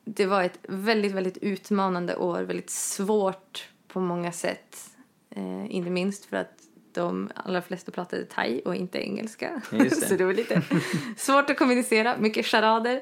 det 0.05 0.27
var 0.27 0.43
ett 0.43 0.59
väldigt, 0.63 1.13
väldigt 1.13 1.37
utmanande 1.37 2.17
år. 2.17 2.43
Väldigt 2.43 2.71
svårt 2.71 3.69
på 3.89 4.01
många 4.01 4.33
sätt. 4.33 4.91
Eh, 5.31 5.75
inte 5.75 5.91
minst 5.91 6.25
för 6.25 6.37
att 6.37 6.63
de 6.93 7.31
allra 7.35 7.63
flesta 7.63 7.93
pratade 7.93 8.25
thai 8.25 8.61
och 8.65 8.75
inte 8.75 8.99
engelska. 8.99 9.63
Det. 9.71 9.91
så 9.91 10.17
det 10.17 10.25
var 10.25 10.33
lite 10.33 10.63
svårt 11.17 11.51
att 11.51 11.59
kommunicera. 11.59 12.17
Mycket 12.19 12.47
charader. 12.47 13.01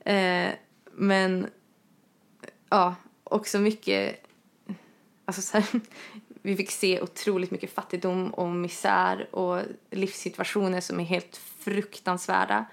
Eh, 0.00 0.50
men 0.92 1.46
ja, 2.70 2.94
också 3.24 3.58
mycket... 3.58 4.24
Alltså 5.28 5.42
så 5.42 5.58
här, 5.58 5.80
vi 6.42 6.56
fick 6.56 6.70
se 6.70 7.00
otroligt 7.00 7.50
mycket 7.50 7.72
fattigdom 7.72 8.30
och 8.30 8.48
misär 8.48 9.34
och 9.34 9.62
livssituationer 9.90 10.80
som 10.80 11.00
är 11.00 11.04
helt 11.04 11.36
fruktansvärda. 11.36 12.64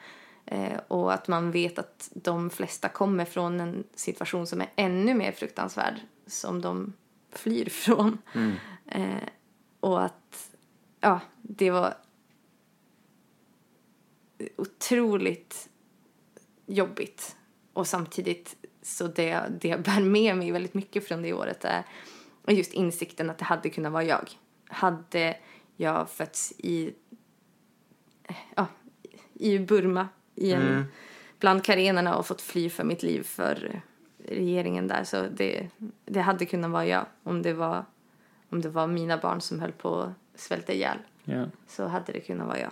Eh, 0.46 0.80
och 0.88 1.14
att 1.14 1.28
man 1.28 1.52
vet 1.52 1.80
att 1.80 2.10
de 2.14 2.50
flesta 2.50 2.90
kommer 2.90 3.26
från 3.26 3.60
en 3.60 3.84
situation 3.96 4.48
som 4.48 4.62
är 4.62 4.70
ännu 4.76 5.14
mer 5.14 5.32
fruktansvärd 5.32 5.96
som 6.28 6.62
de 6.62 6.94
flyr 7.32 7.70
från. 7.70 8.18
Eh, 8.88 9.30
och 9.80 10.04
att 10.04 10.50
ja, 11.00 11.20
det 11.42 11.72
var 11.72 11.98
otroligt 14.58 15.70
jobbigt. 16.66 17.36
Och 17.74 17.88
samtidigt 17.88 18.56
så 18.82 19.08
det, 19.08 19.44
det 19.62 19.68
jag 19.68 19.82
bär 19.82 20.02
med 20.02 20.38
mig 20.38 20.52
väldigt 20.52 20.74
mycket 20.74 21.08
från 21.08 21.22
det 21.22 21.34
året 21.34 21.66
är 21.66 21.84
just 22.54 22.74
insikten 22.74 23.30
att 23.30 23.38
det 23.38 23.46
hade 23.46 23.70
kunnat 23.70 23.92
vara 23.92 24.04
jag. 24.04 24.30
Hade 24.68 25.38
jag 25.78 26.10
fötts 26.10 26.54
i, 26.58 26.94
ja, 28.56 28.68
i 29.34 29.60
Burma 29.60 30.08
i 30.36 30.52
en, 30.52 30.86
bland 31.40 31.64
karenerna 31.64 32.16
och 32.16 32.25
fått 32.25 32.42
fly 32.42 32.70
för 32.70 32.84
mitt 32.84 33.04
liv 33.04 33.24
för 33.24 33.82
regeringen 34.18 34.88
där 34.88 35.04
så 35.04 35.28
det, 35.36 35.70
det 36.06 36.22
hade 36.22 36.46
kunnat 36.46 36.72
vara 36.72 36.86
jag 36.86 37.06
om 37.24 37.42
det 37.42 37.54
var, 37.54 37.86
om 38.50 38.62
det 38.62 38.70
var 38.70 38.88
mina 38.88 39.18
barn 39.18 39.42
som 39.42 39.60
höll 39.60 39.72
på 39.72 40.00
att 40.00 40.12
svälta 40.36 40.74
ihjäl 40.74 40.98
Ja. 41.24 41.46
så 41.68 41.88
hade 41.88 42.12
det 42.12 42.20
kunnat 42.20 42.48
vara 42.48 42.60
jag. 42.60 42.72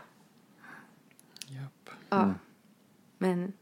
Japp. 1.48 1.90
Ja. 2.10 2.34
Men 3.18 3.54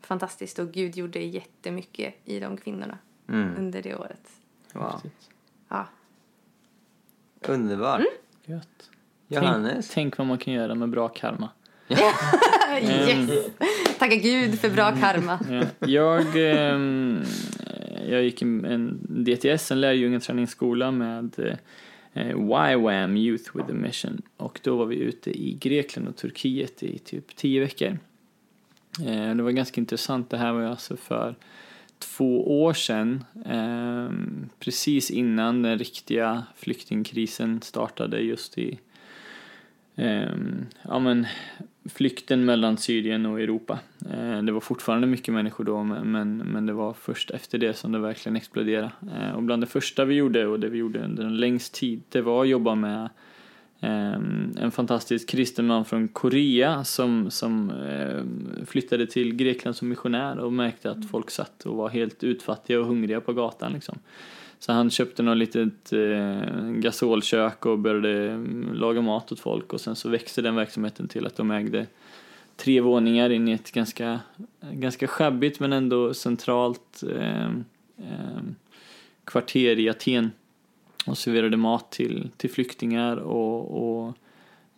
fantastiskt 0.00 0.58
och 0.58 0.72
Gud 0.72 0.96
gjorde 0.96 1.18
jättemycket 1.18 2.14
i 2.24 2.40
de 2.40 2.56
kvinnorna 2.56 2.98
under 3.58 3.82
det 3.82 3.96
året. 3.96 4.30
Wow. 4.72 5.00
Ja. 5.68 5.88
Underbart. 7.48 8.02
Gött. 8.46 8.90
Johannes? 9.28 9.72
Tänk, 9.74 9.94
tänk 9.94 10.18
vad 10.18 10.26
man 10.26 10.38
kan 10.38 10.54
göra 10.54 10.74
med 10.74 10.88
bra 10.90 11.08
karma. 11.08 11.48
Yes! 12.82 13.30
Tacka 13.98 14.16
Gud 14.16 14.58
för 14.58 14.70
bra 14.70 14.92
karma. 15.00 15.38
Ja, 15.50 15.64
jag, 15.88 16.26
ehm, 16.36 17.22
jag 18.08 18.22
gick 18.22 18.42
en- 18.42 18.64
en 18.64 18.98
DTS, 19.24 19.70
en 19.70 19.80
lärjungaträningsskola 19.80 20.90
med 20.90 21.56
eh, 22.14 22.30
YWAM, 22.30 23.16
Youth 23.16 23.56
with 23.56 23.70
a 23.70 23.74
Mission. 23.74 24.22
Och 24.36 24.60
då 24.62 24.76
var 24.76 24.86
vi 24.86 24.96
ute 24.96 25.30
i 25.30 25.54
Grekland 25.60 26.08
och 26.08 26.16
Turkiet 26.16 26.82
i 26.82 26.98
typ 26.98 27.36
tio 27.36 27.60
veckor. 27.60 27.98
Eh, 29.06 29.34
det 29.34 29.42
var 29.42 29.50
ganska 29.50 29.80
intressant. 29.80 30.30
Det 30.30 30.36
här 30.38 30.52
var 30.52 30.62
alltså 30.62 30.96
för 30.96 31.34
två 32.02 32.62
år 32.62 32.72
sedan, 32.72 33.24
ehm, 33.44 34.48
precis 34.58 35.10
innan 35.10 35.62
den 35.62 35.78
riktiga 35.78 36.42
flyktingkrisen 36.56 37.62
startade 37.62 38.20
just 38.20 38.58
i 38.58 38.78
ehm, 39.96 40.66
ja, 40.82 40.98
men, 40.98 41.26
flykten 41.84 42.44
mellan 42.44 42.76
Syrien 42.76 43.26
och 43.26 43.40
Europa. 43.40 43.78
Eh, 44.10 44.42
det 44.42 44.52
var 44.52 44.60
fortfarande 44.60 45.06
mycket 45.06 45.34
människor 45.34 45.64
då 45.64 45.82
men, 45.82 46.36
men, 46.36 46.66
det 46.66 46.72
var 46.72 46.92
först 46.92 47.30
efter 47.30 47.58
det 47.58 47.74
som 47.74 47.92
det 47.92 47.98
verkligen 47.98 48.36
exploderade. 48.36 48.90
Eh, 49.16 49.32
och 49.32 49.42
bland 49.42 49.62
det 49.62 49.66
första 49.66 50.04
vi 50.04 50.14
gjorde 50.14 50.46
och 50.46 50.60
det 50.60 50.68
vi 50.68 50.78
gjorde 50.78 51.04
under 51.04 51.24
en 51.24 51.36
längst 51.36 51.74
tid 51.74 52.02
det 52.08 52.20
var 52.20 52.42
att 52.42 52.48
jobba 52.48 52.74
med 52.74 53.08
en 53.84 54.70
fantastisk 54.70 55.28
kristen 55.28 55.66
man 55.66 55.84
från 55.84 56.08
Korea 56.08 56.84
som, 56.84 57.30
som 57.30 57.70
ehm, 57.70 58.66
flyttade 58.66 59.06
till 59.06 59.34
Grekland 59.34 59.76
som 59.76 59.88
missionär 59.88 60.38
och 60.38 60.52
märkte 60.52 60.90
att 60.90 61.10
folk 61.10 61.30
satt 61.30 61.66
och 61.66 61.76
var 61.76 61.88
helt 61.88 62.24
utfattiga 62.24 62.80
och 62.80 62.86
hungriga 62.86 63.20
på 63.20 63.32
gatan 63.32 63.72
liksom. 63.72 63.98
Så 64.58 64.72
han 64.72 64.90
köpte 64.90 65.22
något 65.22 65.36
litet 65.36 65.92
eh, 65.92 66.70
gasolkök 66.70 67.66
och 67.66 67.78
började 67.78 68.30
mm, 68.30 68.74
laga 68.74 69.00
mat 69.00 69.32
åt 69.32 69.40
folk 69.40 69.72
och 69.72 69.80
sen 69.80 69.96
så 69.96 70.08
växte 70.08 70.42
den 70.42 70.54
verksamheten 70.54 71.08
till 71.08 71.26
att 71.26 71.36
de 71.36 71.50
ägde 71.50 71.86
tre 72.56 72.80
våningar 72.80 73.30
in 73.30 73.48
i 73.48 73.52
ett 73.52 73.72
ganska, 73.72 74.20
ganska 74.72 75.06
sjabbigt 75.06 75.60
men 75.60 75.72
ändå 75.72 76.14
centralt 76.14 77.02
eh, 77.16 77.46
eh, 77.98 78.42
kvarter 79.24 79.78
i 79.78 79.88
Aten 79.88 80.30
och 81.06 81.18
serverade 81.18 81.56
mat 81.56 81.90
till, 81.90 82.30
till 82.36 82.50
flyktingar 82.50 83.16
och, 83.16 84.04
och 84.04 84.14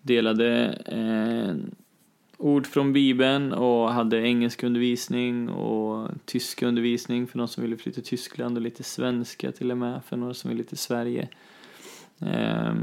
delade 0.02 0.78
eh, 0.86 1.74
ord 2.38 2.66
från 2.66 2.92
Bibeln 2.92 3.52
och 3.52 3.92
hade 3.92 4.22
engelskundervisning 4.22 5.48
och 5.48 6.10
tyskundervisning 6.24 7.26
för 7.26 7.38
de 7.38 7.48
som 7.48 7.62
ville 7.62 7.76
flytta 7.76 7.94
till 7.94 8.04
Tyskland 8.04 8.56
och 8.56 8.62
lite 8.62 8.82
svenska 8.82 9.52
till 9.52 9.70
och 9.70 9.78
med 9.78 10.04
för 10.04 10.16
några 10.16 10.34
som 10.34 10.50
ville 10.50 10.64
till 10.64 10.78
Sverige. 10.78 11.28
Eh, 12.20 12.74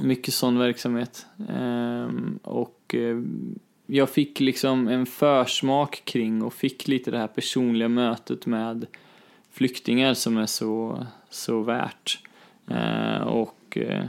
mycket 0.00 0.34
sån 0.34 0.58
verksamhet. 0.58 1.26
Eh, 1.48 2.08
och 2.42 2.94
eh, 2.94 3.22
jag 3.86 4.10
fick 4.10 4.40
liksom 4.40 4.88
en 4.88 5.06
försmak 5.06 6.02
kring 6.04 6.42
och 6.42 6.54
fick 6.54 6.88
lite 6.88 7.10
det 7.10 7.18
här 7.18 7.26
personliga 7.26 7.88
mötet 7.88 8.46
med 8.46 8.86
flyktingar 9.50 10.14
som 10.14 10.36
är 10.36 10.46
så, 10.46 11.06
så 11.30 11.62
värt. 11.62 12.18
Eh, 12.70 13.22
och, 13.22 13.78
eh, 13.78 14.04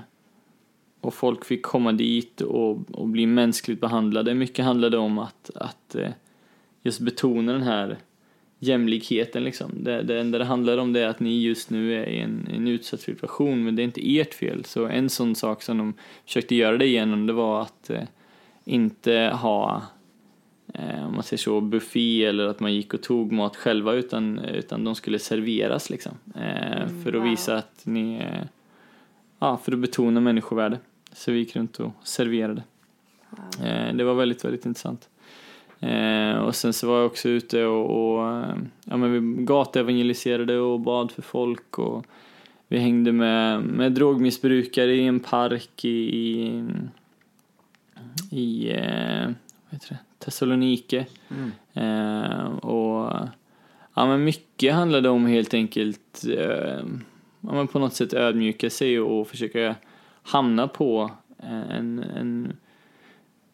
och 1.02 1.14
folk 1.14 1.46
fick 1.46 1.62
komma 1.62 1.92
dit 1.92 2.42
och, 2.42 2.92
och 2.92 3.08
bli 3.08 3.26
mänskligt 3.26 3.82
behandlade. 3.82 4.34
Mycket 4.34 4.66
handlade 4.66 4.98
om 4.98 5.20
att, 5.20 5.50
att 5.56 5.96
eh, 5.96 6.12
just 6.82 7.00
betona 7.00 7.52
den 7.52 7.62
här 7.62 7.98
jämlikheten 8.60 9.44
liksom. 9.44 9.72
Det, 9.84 10.02
det 10.02 10.20
enda 10.20 10.38
det 10.38 10.46
handlar 10.46 10.78
om 10.78 10.94
det 10.94 11.00
är 11.00 11.08
att 11.08 11.20
ni 11.20 11.42
just 11.42 11.70
nu 11.70 11.94
är 11.94 12.10
i 12.10 12.20
en, 12.20 12.48
en 12.54 12.68
utsatt 12.68 13.00
situation 13.00 13.64
men 13.64 13.76
det 13.76 13.82
är 13.82 13.84
inte 13.84 14.18
ert 14.20 14.34
fel. 14.34 14.66
Så 14.66 14.88
en 14.88 15.10
sån 15.10 15.36
sak 15.36 15.62
som 15.62 15.78
de 15.78 15.94
försökte 16.26 16.56
göra 16.56 16.78
det 16.78 16.86
igenom 16.86 17.28
det 17.28 17.34
var 17.34 17.62
att 17.62 17.90
eh, 17.90 18.04
inte 18.66 19.38
ha 19.42 19.82
om 21.06 21.14
man 21.14 21.24
säger 21.24 21.38
så, 21.38 21.62
buffé 21.62 22.26
eller 22.26 22.48
att 22.48 22.60
man 22.60 22.74
gick 22.74 22.94
och 22.94 23.02
tog 23.02 23.32
mat 23.32 23.56
själva 23.56 23.94
utan, 23.94 24.40
utan 24.40 24.84
de 24.84 24.96
skulle 24.96 25.20
serveras 25.20 25.90
liksom. 25.90 26.12
Eh, 26.36 26.64
Mm, 26.84 27.04
för 27.04 27.14
att 27.14 27.22
wow. 27.22 27.30
visa 27.30 27.58
att 27.58 27.82
ni, 27.84 28.16
eh, 28.16 28.46
ja 29.40 29.58
för 29.58 29.72
att 29.72 29.80
betona 29.80 30.20
människovärde. 30.20 30.80
Så 31.12 31.32
vi 31.32 31.38
gick 31.38 31.56
runt 31.56 31.80
och 31.80 31.92
serverade. 32.04 32.64
Wow. 33.30 33.66
Eh, 33.68 33.94
det 33.94 34.04
var 34.04 34.14
väldigt, 34.14 34.46
väldigt 34.46 34.66
intressant. 34.66 35.10
Eh, 35.80 36.36
och 36.36 36.56
sen 36.56 36.74
så 36.74 36.88
var 36.88 36.98
jag 36.98 37.06
också 37.06 37.30
ute 37.30 37.66
och, 37.66 38.16
och 38.16 38.28
eh, 38.28 38.56
ja, 38.86 38.98
men 38.98 39.12
vi 39.12 39.44
gatevangeliserade 39.44 40.58
och 40.58 40.80
bad 40.80 41.12
för 41.12 41.22
folk 41.22 41.80
och 41.80 42.06
vi 42.68 42.78
hängde 42.80 43.12
med, 43.12 43.64
med 43.64 43.92
drogmissbrukare 43.92 44.96
i 44.96 45.08
en 45.08 45.20
park 45.20 45.86
i, 45.86 45.90
i, 45.90 46.64
i 48.32 48.72
eh, 48.72 49.26
vad 49.26 49.72
heter 49.72 49.90
det? 49.90 49.98
Thessalonike. 50.24 51.06
Mm. 51.30 51.52
Eh, 51.74 52.46
och 52.46 53.12
ja, 53.94 54.06
men 54.08 54.24
mycket 54.24 54.74
handlade 54.74 55.10
om 55.10 55.26
helt 55.26 55.54
enkelt 55.54 56.24
eh, 56.38 56.84
ja, 57.42 57.54
men 57.54 57.68
på 57.68 57.80
något 57.80 57.94
sätt 57.94 58.14
ödmjuka 58.14 58.70
sig 58.70 59.00
och 59.00 59.28
försöka 59.28 59.76
hamna 60.24 60.68
på 60.68 61.12
eh, 61.40 61.72
en, 61.72 62.00
en, 62.00 62.54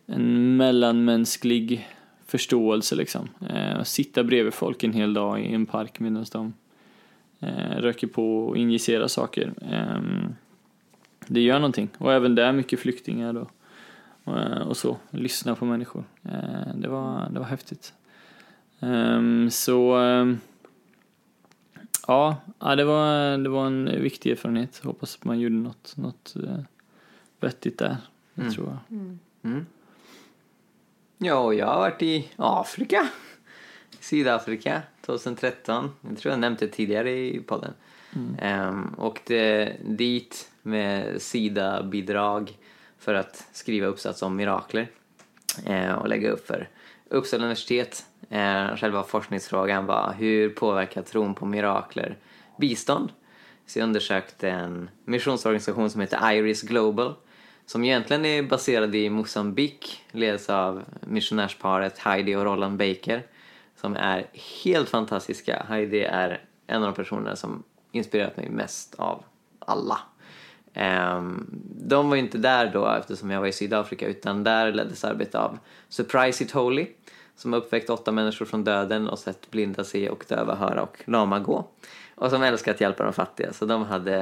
en 0.05 0.57
mellanmänsklig 0.57 1.87
förståelse 2.25 2.95
liksom. 2.95 3.29
Eh, 3.49 3.83
sitta 3.83 4.23
bredvid 4.23 4.53
folk 4.53 4.83
en 4.83 4.93
hel 4.93 5.13
dag 5.13 5.41
i 5.41 5.53
en 5.53 5.65
park 5.65 5.99
medan 5.99 6.25
de 6.31 6.53
eh, 7.39 7.77
röker 7.77 8.07
på 8.07 8.47
och 8.47 8.57
injicerar 8.57 9.07
saker. 9.07 9.53
Eh, 9.71 10.01
det 11.27 11.41
gör 11.41 11.59
någonting. 11.59 11.89
Och 11.97 12.13
även 12.13 12.35
där 12.35 12.51
mycket 12.51 12.79
flyktingar 12.79 13.37
och, 13.37 13.51
och, 14.29 14.67
och 14.67 14.77
så. 14.77 14.97
Lyssna 15.09 15.55
på 15.55 15.65
människor. 15.65 16.03
Eh, 16.23 16.75
det, 16.75 16.87
var, 16.87 17.29
det 17.29 17.39
var 17.39 17.45
häftigt. 17.45 17.93
Ehm, 18.79 19.49
så 19.51 19.95
ehm, 19.95 20.39
ja, 22.07 22.37
det, 22.59 22.83
var, 22.83 23.37
det 23.37 23.49
var 23.49 23.67
en 23.67 24.01
viktig 24.01 24.31
erfarenhet. 24.31 24.81
Hoppas 24.83 25.15
att 25.15 25.23
man 25.25 25.39
gjorde 25.39 25.55
något, 25.55 25.97
något 25.97 26.35
eh, 26.43 26.59
vettigt 27.39 27.77
där. 27.79 27.97
Det 28.33 28.41
Mm. 28.41 28.53
tror 28.53 28.67
jag. 28.67 28.97
Mm. 28.99 29.19
Mm. 29.43 29.65
Ja, 31.17 31.35
och 31.39 31.53
jag 31.55 31.65
har 31.65 31.79
varit 31.79 32.01
i 32.01 32.29
Afrika. 32.35 33.09
Sydafrika 33.99 34.81
2013. 35.05 35.91
Jag 36.09 36.17
tror 36.17 36.31
jag 36.31 36.39
nämnt 36.39 36.59
det 36.59 36.67
tidigare 36.67 37.11
i 37.11 37.39
podden. 37.39 37.73
Mm. 38.15 38.95
åkte 38.97 39.71
dit 39.85 40.51
med 40.61 41.21
Sida-bidrag 41.21 42.57
för 42.99 43.13
att 43.13 43.47
skriva 43.51 43.87
uppsats 43.87 44.21
om 44.21 44.35
mirakler 44.35 44.87
eh, 45.65 45.91
och 45.91 46.07
lägga 46.07 46.31
upp 46.31 46.47
för 46.47 46.69
Uppsala 47.09 47.43
universitet. 47.43 48.05
Eh, 48.29 48.75
själva 48.75 49.03
forskningsfrågan 49.03 49.85
var 49.85 50.13
hur 50.17 50.49
påverkar 50.49 51.01
tron 51.01 51.35
på 51.35 51.45
mirakler 51.45 52.17
bistånd? 52.57 53.11
Så 53.65 53.79
jag 53.79 53.83
undersökte 53.83 54.49
en 54.49 54.89
missionsorganisation 55.05 55.89
som 55.89 56.01
heter 56.01 56.31
Iris 56.31 56.61
Global 56.61 57.15
som 57.65 57.83
egentligen 57.83 58.25
är 58.25 58.43
baserad 58.43 58.95
i 58.95 59.09
Mosambik, 59.09 60.03
leds 60.11 60.49
av 60.49 60.83
missionärsparet 61.01 61.97
Heidi 61.97 62.35
och 62.35 62.43
Roland 62.43 62.77
Baker 62.77 63.23
som 63.75 63.95
är 63.95 64.27
helt 64.63 64.89
fantastiska. 64.89 65.65
Heidi 65.69 66.03
är 66.03 66.43
en 66.67 66.83
av 66.83 66.91
de 66.91 66.95
personer 66.95 67.35
som 67.35 67.63
inspirerat 67.91 68.37
mig 68.37 68.49
mest 68.49 68.95
av 68.95 69.23
alla. 69.59 69.99
Ehm, 70.73 71.47
de 71.75 72.09
var 72.09 72.15
ju 72.15 72.21
inte 72.21 72.37
där 72.37 72.71
då 72.73 72.87
eftersom 72.87 73.31
jag 73.31 73.39
var 73.39 73.47
i 73.47 73.51
Sydafrika 73.51 74.07
utan 74.07 74.43
där 74.43 74.71
leddes 74.71 75.03
arbetet 75.03 75.35
av 75.35 75.57
Surprise 75.89 76.43
It 76.43 76.51
Holy 76.51 76.87
som 77.35 77.53
har 77.53 77.59
uppväckt 77.59 77.89
åtta 77.89 78.11
människor 78.11 78.45
från 78.45 78.63
döden 78.63 79.09
och 79.09 79.19
sett 79.19 79.51
blinda 79.51 79.83
se 79.83 80.09
och 80.09 80.25
döva 80.27 80.55
höra 80.55 80.81
och 80.81 80.97
lama 81.05 81.39
gå. 81.39 81.67
Och 82.15 82.29
som 82.29 82.43
älskar 82.43 82.71
att 82.71 82.81
hjälpa 82.81 83.03
de 83.03 83.13
fattiga. 83.13 83.53
Så 83.53 83.65
de 83.65 83.83
hade 83.83 84.19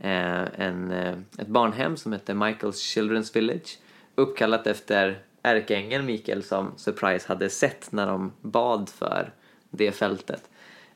eh, 0.00 0.60
en, 0.60 0.92
eh, 0.92 1.14
ett 1.38 1.46
barnhem 1.46 1.96
som 1.96 2.12
hette 2.12 2.32
Michael's 2.32 2.96
Children's 2.96 3.34
Village 3.34 3.78
uppkallat 4.14 4.66
efter 4.66 5.22
ärkeängeln 5.42 6.06
Mikael 6.06 6.42
som 6.42 6.72
Surprise 6.76 7.28
hade 7.28 7.50
sett 7.50 7.92
när 7.92 8.06
de 8.06 8.32
bad 8.40 8.88
för 8.88 9.32
det 9.70 9.92
fältet. 9.92 10.50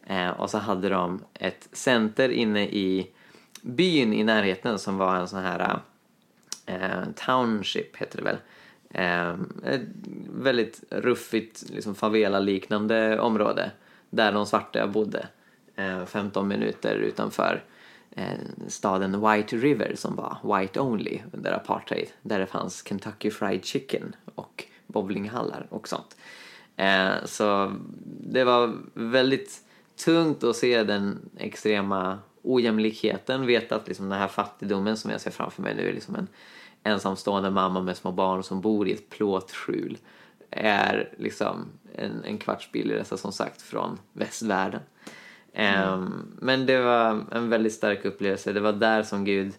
Eh, 0.07 0.31
och 0.31 0.51
så 0.51 0.59
hade 0.59 0.89
de 0.89 1.25
ett 1.35 1.69
center 1.73 2.29
inne 2.29 2.65
i 2.65 3.11
byn 3.65 4.13
i 4.13 4.25
närheten 4.25 4.79
som 4.79 4.99
var 4.99 5.17
en 5.17 5.29
sån 5.29 5.43
här 5.43 5.81
eh, 6.67 7.05
township 7.27 7.97
heter 7.97 8.19
det 8.19 8.25
väl. 8.25 8.39
Eh, 8.91 9.31
ett 9.73 9.83
väldigt 10.35 10.85
ruffigt 10.91 11.65
liksom 11.71 11.95
favela-liknande 11.95 13.21
område 13.21 13.71
där 14.11 14.33
de 14.33 14.47
svarta 14.47 14.87
bodde. 14.87 15.29
Eh, 15.77 16.05
15 16.05 16.49
minuter 16.49 16.95
utanför 16.95 17.65
eh, 18.11 18.39
staden 18.69 19.31
White 19.31 19.57
River 19.57 19.93
som 19.97 20.17
var 20.17 20.59
white 20.59 20.81
only 20.81 21.21
under 21.33 21.53
apartheid. 21.53 22.09
Där 22.23 22.39
det 22.39 22.47
fanns 22.47 22.85
Kentucky 22.89 23.31
Fried 23.31 23.65
Chicken 23.65 24.17
och 24.35 24.65
bowlinghallar 24.87 25.67
och 25.71 25.89
sånt. 25.89 26.17
Eh, 26.77 27.25
så 27.25 27.77
det 28.21 28.45
var 28.45 28.77
väldigt 28.95 29.61
tungt 30.05 30.45
att 30.45 30.57
se 30.57 30.83
den 30.83 31.31
extrema 31.37 32.19
ojämlikheten. 32.45 33.47
Veta 33.47 33.77
att 33.77 33.89
liksom 33.89 34.09
den 34.09 34.19
här 34.19 34.29
fattigdomen 34.29 34.97
som 34.97 35.11
jag 35.11 35.21
ser 35.21 35.31
framför 35.31 35.63
mig 35.63 35.75
nu 35.75 35.89
är 35.89 35.93
liksom 35.93 36.15
en 36.15 36.29
ensamstående 36.83 37.51
mamma 37.51 37.81
med 37.81 37.97
små 37.97 38.13
barn 38.13 38.43
som 38.43 38.61
bor 38.61 38.89
i 38.89 38.93
ett 38.93 39.11
plåtskjul 39.11 39.99
är 40.51 41.09
liksom 41.19 41.67
en, 41.95 42.25
en 42.25 42.39
kvarts 42.39 42.73
bilresa 42.73 43.17
som 43.17 43.33
sagt 43.33 43.63
från 43.63 43.99
västvärlden. 44.13 44.81
Ehm, 45.53 46.37
men 46.41 46.67
det 46.67 46.81
var 46.81 47.25
en 47.33 47.49
väldigt 47.49 47.73
stark 47.73 48.05
upplevelse. 48.05 48.53
Det 48.53 48.61
var 48.61 48.73
där 48.73 49.03
som 49.03 49.25
Gud 49.25 49.53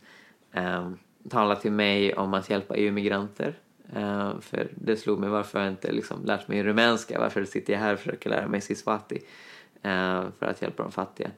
um, 0.53 0.99
talade 1.29 1.61
till 1.61 1.71
mig 1.71 2.13
om 2.13 2.33
att 2.33 2.49
hjälpa 2.49 2.75
EU-migranter. 2.75 3.55
Uh, 3.97 4.39
för 4.39 4.67
det 4.75 4.97
slog 4.97 5.19
mig 5.19 5.29
varför 5.29 5.59
jag 5.59 5.69
inte 5.69 5.91
liksom 5.91 6.25
lärt 6.25 6.47
mig 6.47 6.63
rumänska. 6.63 7.19
Varför 7.19 7.45
sitter 7.45 7.73
jag 7.73 7.79
här 7.79 7.93
och 7.93 7.99
försöker 7.99 8.29
lära 8.29 8.47
mig 8.47 8.61
siswati 8.61 9.15
uh, 9.15 10.23
för 10.39 10.45
att 10.45 10.61
hjälpa 10.61 10.83
de 10.83 10.91
fattiga. 10.91 11.29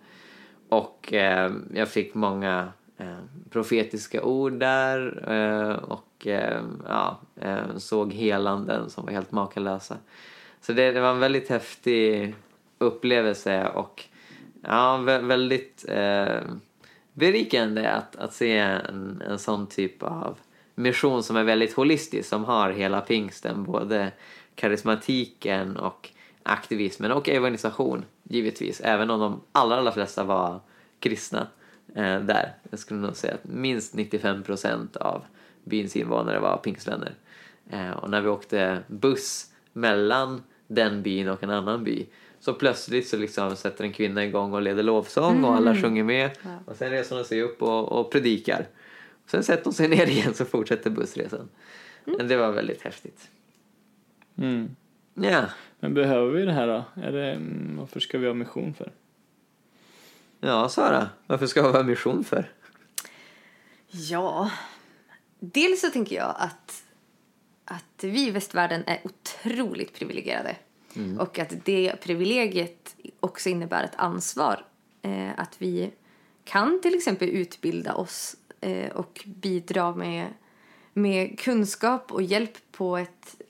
Och 0.70 1.14
eh, 1.14 1.52
jag 1.74 1.88
fick 1.88 2.14
många 2.14 2.72
eh, 2.98 3.18
profetiska 3.50 4.24
ord 4.24 4.54
där 4.54 5.24
eh, 5.32 5.76
och 5.76 6.28
eh, 6.28 6.62
ja, 6.88 7.20
eh, 7.42 7.78
såg 7.78 8.14
helanden 8.14 8.90
som 8.90 9.06
var 9.06 9.12
helt 9.12 9.32
makalösa. 9.32 9.98
Så 10.62 10.74
det, 10.74 10.92
det 10.92 11.02
var 11.02 11.12
en 11.12 11.20
väldigt 11.20 11.50
häftig 11.50 12.36
upplevelse 12.78 13.68
och 13.68 14.04
ja, 14.62 14.98
väldigt 15.22 15.86
eh, 15.88 16.42
berikande 17.14 17.88
att, 17.88 18.16
att 18.16 18.34
se 18.34 18.58
en, 18.58 19.24
en 19.30 19.40
sån 19.40 19.68
typ 19.68 20.04
av 20.04 20.38
mission 20.76 21.24
som 21.24 21.36
är 21.38 21.44
väldigt 21.44 21.74
holistisk, 21.74 22.30
som 22.30 22.46
har 22.46 22.70
hela 22.72 23.02
pingsten, 23.02 23.64
både 23.64 24.12
karismatiken 24.56 25.78
och 25.78 26.10
aktivismen 26.48 27.12
och 27.12 27.30
evangelisation 27.30 28.06
givetvis, 28.24 28.82
även 28.82 29.10
om 29.10 29.20
de 29.20 29.42
allra, 29.52 29.76
allra 29.76 29.92
flesta 29.92 30.24
var 30.24 30.60
kristna 31.00 31.48
eh, 31.96 32.20
där. 32.20 32.54
Jag 32.70 32.80
skulle 32.80 33.00
nog 33.00 33.16
säga 33.16 33.34
att 33.34 33.44
minst 33.44 33.96
95% 33.96 34.98
av 34.98 35.24
byns 35.64 35.96
invånare 35.96 36.40
var 36.40 36.58
pingstvänner. 36.58 37.14
Eh, 37.70 37.92
och 37.92 38.10
när 38.10 38.22
vi 38.22 38.30
åkte 38.30 38.84
buss 38.88 39.52
mellan 39.74 40.44
den 40.68 41.04
byn 41.04 41.30
och 41.30 41.44
en 41.44 41.50
annan 41.50 41.84
by 41.84 42.06
så 42.40 42.54
plötsligt 42.54 43.08
så 43.08 43.18
liksom 43.18 43.56
sätter 43.56 43.84
en 43.84 43.94
kvinna 43.94 44.26
igång 44.26 44.54
och 44.54 44.62
leder 44.62 44.84
lovsång 44.84 45.44
och 45.44 45.56
alla 45.56 45.76
sjunger 45.76 46.04
med 46.04 46.32
Ja. 46.42 46.60
och 46.66 46.76
sen 46.76 46.90
reser 46.90 47.16
hon 47.16 47.26
sig 47.26 47.42
upp 47.42 47.62
och, 47.62 47.92
och 47.92 48.12
predikar. 48.12 48.68
Sen 49.26 49.44
sätter 49.44 49.64
hon 49.64 49.74
sig 49.74 49.88
ner 49.98 50.06
igen 50.08 50.34
så 50.34 50.46
fortsätter 50.46 50.90
bussresan. 50.90 51.50
Men 52.06 52.28
det 52.28 52.38
var 52.38 52.52
väldigt 52.52 52.82
häftigt. 52.82 53.30
Mm. 54.38 54.76
Ja, 55.14 55.46
Men 55.80 55.94
behöver 55.94 56.32
vi 56.32 56.46
det 56.46 56.52
här 56.52 56.68
då? 56.68 57.02
Är 57.02 57.12
det, 57.12 57.32
mm, 57.32 57.78
varför 57.78 58.00
ska 58.00 58.18
vi 58.18 58.28
ha 58.28 58.34
mission 58.34 58.74
för? 58.74 58.92
ja 60.40 60.70
Sara, 60.70 61.10
varför 61.28 61.48
ska 61.48 61.62
vi 61.62 61.78
ha 61.78 61.84
mission 61.84 62.24
för? 62.24 62.52
Ja, 63.88 64.52
dels 65.40 65.82
så 65.82 65.90
tänker 65.90 66.16
jag 66.16 66.36
att, 66.40 66.84
att 67.66 68.04
vi 68.04 68.28
i 68.28 68.32
västvärlden 68.32 68.84
är 68.88 69.00
otroligt 69.04 69.94
privilegierade. 69.94 70.56
Och 71.20 71.40
att 71.40 71.66
det 71.66 71.96
privilegiet 72.02 72.96
också 73.20 73.50
innebär 73.50 73.84
ett 73.84 73.96
ansvar. 73.96 74.66
Eh, 75.02 75.40
att 75.40 75.56
vi 75.62 75.92
kan 76.44 76.82
till 76.82 76.96
exempel 76.96 77.30
utbilda 77.30 77.94
oss 77.94 78.36
eh, 78.62 78.92
och 78.92 79.24
bidra 79.26 79.96
med 79.96 80.34
med 80.98 81.40
kunskap 81.40 82.12
och 82.12 82.22
hjälp 82.22 82.58
på 82.72 82.98
ett, 82.98 83.42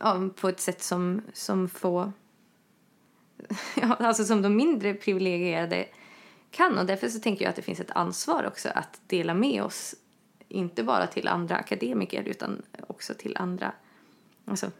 ja, 0.00 0.28
på 0.36 0.48
ett 0.48 0.60
sätt 0.60 0.82
som, 0.82 1.22
som 1.32 1.68
får... 1.68 2.12
Ja, 3.80 3.94
alltså 3.94 4.24
som 4.24 4.42
de 4.42 4.56
mindre 4.56 4.94
privilegierade 4.94 5.88
kan. 6.50 6.78
Och 6.78 6.86
därför 6.86 7.08
så 7.08 7.20
tänker 7.20 7.44
jag 7.44 7.50
att 7.50 7.56
det 7.56 7.62
finns 7.62 7.80
ett 7.80 7.90
ansvar 7.90 8.46
också 8.46 8.68
att 8.74 9.00
dela 9.06 9.34
med 9.34 9.62
oss 9.62 9.94
inte 10.48 10.82
bara 10.82 11.06
till 11.06 11.28
andra 11.28 11.56
akademiker 11.56 12.22
utan 12.22 12.62
också 12.86 13.14
till 13.14 13.36
andra, 13.36 13.72
alltså 14.44 14.70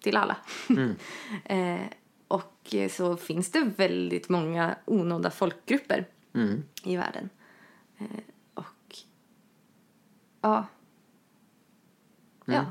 till 0.00 0.16
alla. 0.16 0.36
eh, 1.44 1.80
och 2.28 2.74
så 2.90 3.16
finns 3.16 3.50
det 3.50 3.70
väldigt 3.76 4.28
många 4.28 4.76
onådda 4.84 5.30
folkgrupper 5.30 6.06
Mm. 6.32 6.62
i 6.84 6.96
världen. 6.96 7.30
Eh, 7.98 8.06
och 8.54 8.96
ja. 10.40 10.66
Ja. 12.44 12.66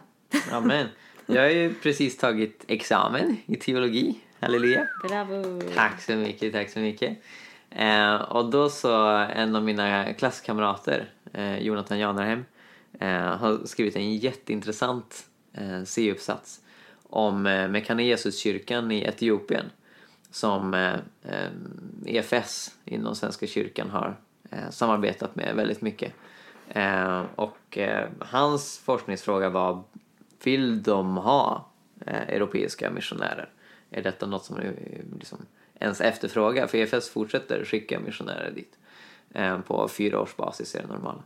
Amen. 0.51 0.87
Jag 1.31 1.41
har 1.41 1.49
ju 1.49 1.73
precis 1.73 2.17
tagit 2.17 2.65
examen 2.67 3.37
i 3.45 3.55
teologi. 3.55 4.19
Halleluja. 4.39 4.87
Bravo. 5.07 5.61
Tack 5.75 6.01
så 6.01 6.15
mycket, 6.15 6.53
tack 6.53 6.69
så 6.69 6.79
mycket. 6.79 7.17
Eh, 7.69 8.15
och 8.15 8.49
då 8.49 8.69
så 8.69 9.05
en 9.15 9.55
av 9.55 9.63
mina 9.63 10.13
klasskamrater, 10.13 11.09
eh, 11.33 11.59
Jonathan 11.59 11.99
Janarhem, 11.99 12.45
eh, 12.99 13.09
har 13.09 13.65
skrivit 13.65 13.95
en 13.95 14.15
jätteintressant 14.15 15.25
eh, 15.53 15.83
C-uppsats 15.83 16.61
om 17.03 17.45
eh, 17.45 17.67
Mekane 17.67 18.03
Jesuskyrkan 18.03 18.91
i 18.91 19.01
Etiopien 19.01 19.65
som 20.31 20.73
eh, 20.73 20.93
eh, 21.23 21.49
EFS 22.05 22.75
inom 22.85 23.15
Svenska 23.15 23.47
kyrkan 23.47 23.89
har 23.89 24.15
eh, 24.51 24.69
samarbetat 24.69 25.35
med 25.35 25.55
väldigt 25.55 25.81
mycket. 25.81 26.13
Eh, 26.69 27.23
och 27.35 27.77
hans 28.19 28.81
forskningsfråga 28.85 29.49
var, 29.49 29.83
vill 30.49 30.83
de 30.83 31.17
ha 31.17 31.71
eh, 32.05 32.29
europeiska 32.29 32.91
missionärer? 32.91 33.49
Är 33.91 34.03
detta 34.03 34.25
något 34.25 34.45
som 34.45 34.57
nu 34.57 34.75
liksom 35.19 35.37
ens 35.79 36.01
efterfrågar? 36.01 36.67
För 36.67 36.77
EFS 36.77 37.09
fortsätter 37.09 37.65
skicka 37.65 37.99
missionärer 37.99 38.51
dit. 38.51 38.77
Eh, 39.33 39.59
på 39.59 39.87
fyra 39.87 40.19
års 40.19 40.35
basis 40.35 40.75
är 40.75 40.81
det 40.81 40.87
normala. 40.87 41.23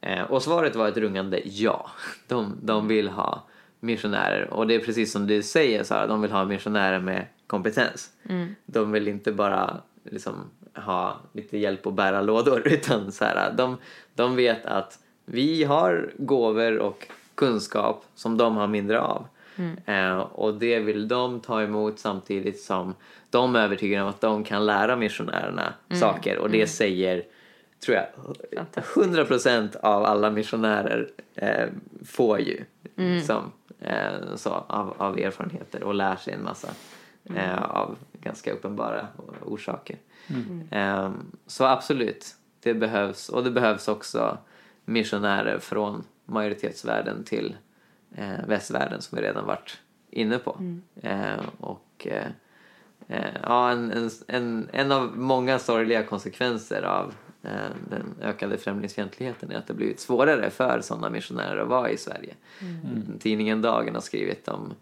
Eh, 0.00 0.22
och 0.22 0.42
svaret 0.42 0.76
var 0.76 0.88
ett 0.88 0.96
rungande 0.96 1.40
ja. 1.44 1.90
De, 2.28 2.58
de 2.62 2.88
vill 2.88 3.08
ha 3.08 3.46
missionärer. 3.80 4.54
Och 4.54 4.66
det 4.66 4.74
är 4.74 4.78
precis 4.80 5.12
som 5.12 5.26
du 5.26 5.42
säger 5.42 5.84
Sara, 5.84 6.06
de 6.06 6.22
vill 6.22 6.32
ha 6.32 6.44
missionärer 6.44 7.00
med 7.00 7.26
kompetens. 7.46 8.10
De 8.66 8.92
vill 8.92 9.08
inte 9.08 9.32
bara 9.32 9.76
liksom 10.04 10.50
ha 10.74 11.20
lite 11.32 11.58
hjälp 11.58 11.86
att 11.86 11.94
bära 11.94 12.22
lådor 12.22 12.62
utan 12.72 13.12
så 13.12 13.24
här, 13.24 13.52
de, 13.52 13.76
de 14.14 14.36
vet 14.36 14.66
att 14.66 14.98
vi 15.24 15.64
har 15.64 16.12
gåvor 16.18 16.78
och 16.78 17.08
kunskap 17.34 18.04
som 18.14 18.36
de 18.36 18.56
har 18.56 18.66
mindre 18.66 19.00
av. 19.00 19.26
Eh, 19.86 20.18
och 20.18 20.54
det 20.54 20.78
vill 20.78 21.08
de 21.08 21.40
ta 21.40 21.62
emot 21.62 21.98
samtidigt 21.98 22.60
som 22.60 22.94
de 23.30 23.56
är 23.56 23.60
övertygade 23.60 24.02
om 24.02 24.08
att 24.08 24.20
de 24.20 24.44
kan 24.44 24.66
lära 24.66 24.96
missionärerna 24.96 25.74
saker. 26.00 26.38
Och 26.38 26.50
det 26.50 26.66
säger 26.66 27.22
tror 27.84 27.96
jag 27.96 28.06
100% 28.74 29.76
av 29.76 30.04
alla 30.04 30.30
missionärer 30.30 31.08
eh, 31.34 31.68
får 32.06 32.40
ju 32.40 32.64
som, 33.26 33.52
eh, 33.80 34.34
så, 34.34 34.50
av, 34.50 34.94
av 34.98 35.18
erfarenheter 35.18 35.82
och 35.82 35.94
lär 35.94 36.16
sig 36.16 36.34
en 36.34 36.44
massa 36.44 36.68
eh, 37.36 37.62
av 37.62 37.96
ganska 38.12 38.52
uppenbara 38.52 39.06
orsaker. 39.42 39.96
Eh, 40.70 41.12
så 41.46 41.64
absolut, 41.64 42.26
det 42.60 42.74
behövs. 42.74 43.28
Och 43.28 43.44
det 43.44 43.50
behövs 43.50 43.88
också 43.88 44.38
missionärer 44.84 45.58
från 45.58 46.04
majoritetsvärlden 46.24 47.24
till 47.24 47.56
eh, 48.14 48.46
västvärlden 48.46 49.02
som 49.02 49.16
vi 49.18 49.24
redan 49.24 49.46
varit 49.46 49.78
inne 50.10 50.38
på. 50.38 50.58
Eh, 51.02 51.40
och 51.60 52.06
eh, 52.06 52.26
eh, 53.08 53.34
ja, 53.42 53.70
en, 53.70 53.92
en, 53.92 54.10
en, 54.26 54.68
en 54.72 54.92
av 54.92 55.18
många 55.18 55.58
sorgliga 55.58 56.02
konsekvenser 56.02 56.82
av 56.82 57.14
eh, 57.42 57.50
den 57.90 58.14
ökade 58.22 58.58
främlingsfientligheten 58.58 59.50
är 59.50 59.56
att 59.56 59.66
det 59.66 59.74
blivit 59.74 60.00
svårare 60.00 60.50
för 60.50 60.80
sådana 60.80 61.10
missionärer 61.10 61.56
att 61.56 61.68
vara 61.68 61.90
i 61.90 61.96
Sverige. 61.96 62.34
Tidningen 63.18 63.62
Dagen 63.62 63.94
har 63.94 64.02
skrivit 64.02 64.48
om 64.48 64.74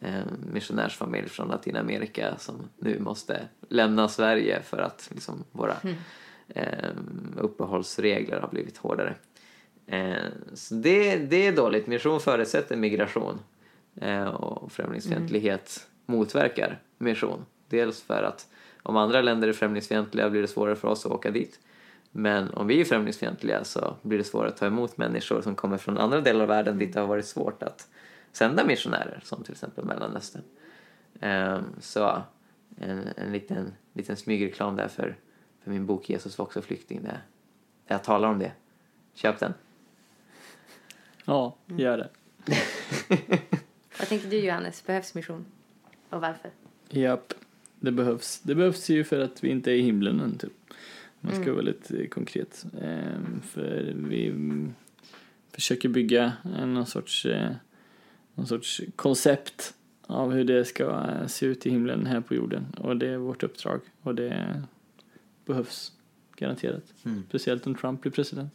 en 0.00 0.50
missionärsfamilj 0.52 1.28
från 1.28 1.48
Latinamerika 1.48 2.36
som 2.38 2.54
nu 2.78 3.00
måste 3.00 3.48
lämna 3.68 4.08
Sverige 4.08 4.62
för 4.62 4.78
att 4.78 5.08
liksom, 5.12 5.44
våra 5.52 5.76
eh, 6.48 6.90
uppehållsregler 7.36 8.40
har 8.40 8.48
blivit 8.48 8.76
hårdare. 8.76 9.14
Eh, 9.90 10.24
så 10.54 10.74
det, 10.74 11.16
det 11.16 11.46
är 11.46 11.52
dåligt. 11.52 11.86
Mission 11.86 12.20
förutsätter 12.20 12.76
migration 12.76 13.38
eh, 14.00 14.24
och 14.24 14.72
främlingsfientlighet 14.72 15.88
motverkar 16.06 16.82
mission. 16.98 17.46
Dels 17.68 18.02
för 18.02 18.22
att 18.22 18.48
om 18.82 18.96
andra 18.96 19.22
länder 19.22 19.48
är 19.48 19.52
främlingsfientliga 19.52 20.30
blir 20.30 20.42
det 20.42 20.48
svårare 20.48 20.76
för 20.76 20.88
oss 20.88 21.06
att 21.06 21.12
åka 21.12 21.30
dit. 21.30 21.60
Men 22.10 22.50
om 22.50 22.66
vi 22.66 22.80
är 22.80 22.84
främlingsfientliga 22.84 23.64
så 23.64 23.96
blir 24.02 24.18
det 24.18 24.24
svårare 24.24 24.48
att 24.48 24.56
ta 24.56 24.66
emot 24.66 24.96
människor 24.96 25.42
som 25.42 25.54
kommer 25.54 25.78
från 25.78 25.98
andra 25.98 26.20
delar 26.20 26.40
av 26.40 26.48
världen 26.48 26.78
dit 26.78 26.92
det 26.92 27.00
har 27.00 27.06
varit 27.06 27.26
svårt 27.26 27.62
att 27.62 27.88
sända 28.32 28.64
missionärer, 28.64 29.20
som 29.24 29.42
till 29.42 29.52
exempel 29.52 29.84
Mellanöstern. 29.84 30.42
Ehm, 31.20 31.64
så 31.80 32.22
en, 32.76 33.08
en 33.16 33.32
liten, 33.32 33.72
liten 33.92 34.16
smygreklam 34.16 34.76
där 34.76 34.88
för, 34.88 35.16
för 35.64 35.70
min 35.70 35.86
bok 35.86 36.10
Jesus 36.10 36.38
var 36.38 36.46
också 36.46 36.62
flykting 36.62 37.02
där 37.02 37.22
jag 37.86 38.04
talar 38.04 38.28
om 38.28 38.38
det. 38.38 38.52
Köp 39.14 39.38
den. 39.38 39.54
Ja, 41.24 41.56
gör 41.66 41.98
det. 41.98 42.08
Vad 43.98 44.08
tänker 44.08 44.30
du 44.30 44.38
Johannes, 44.38 44.86
behövs 44.86 45.14
mission? 45.14 45.44
Och 46.10 46.20
varför? 46.20 46.50
Japp, 46.88 47.34
det 47.80 47.92
behövs. 47.92 48.40
Det 48.40 48.54
behövs 48.54 48.88
ju 48.88 49.04
för 49.04 49.20
att 49.20 49.44
vi 49.44 49.48
inte 49.48 49.70
är 49.70 49.74
i 49.74 49.82
himlen 49.82 50.20
än, 50.20 50.38
typ. 50.38 50.52
Man 51.20 51.42
ska 51.42 51.52
vara 51.52 51.62
lite 51.62 52.06
konkret. 52.06 52.64
Ehm, 52.82 53.40
för 53.42 53.92
vi 53.96 54.28
mm, 54.28 54.74
försöker 55.52 55.88
bygga 55.88 56.32
någon 56.66 56.86
sorts, 56.86 57.26
eh, 57.26 57.50
någon 58.34 58.46
sorts 58.46 58.80
koncept 58.96 59.74
av 60.02 60.32
hur 60.32 60.44
det 60.44 60.64
ska 60.64 61.06
se 61.26 61.46
ut 61.46 61.66
i 61.66 61.70
himlen 61.70 62.06
här 62.06 62.20
på 62.20 62.34
jorden. 62.34 62.66
Och 62.78 62.96
det 62.96 63.08
är 63.08 63.16
vårt 63.16 63.42
uppdrag. 63.42 63.80
Och 64.02 64.14
det 64.14 64.62
behövs 65.44 65.92
garanterat. 66.36 66.84
Mm. 67.04 67.22
Speciellt 67.28 67.66
om 67.66 67.74
Trump 67.74 68.00
blir 68.00 68.12
president. 68.12 68.52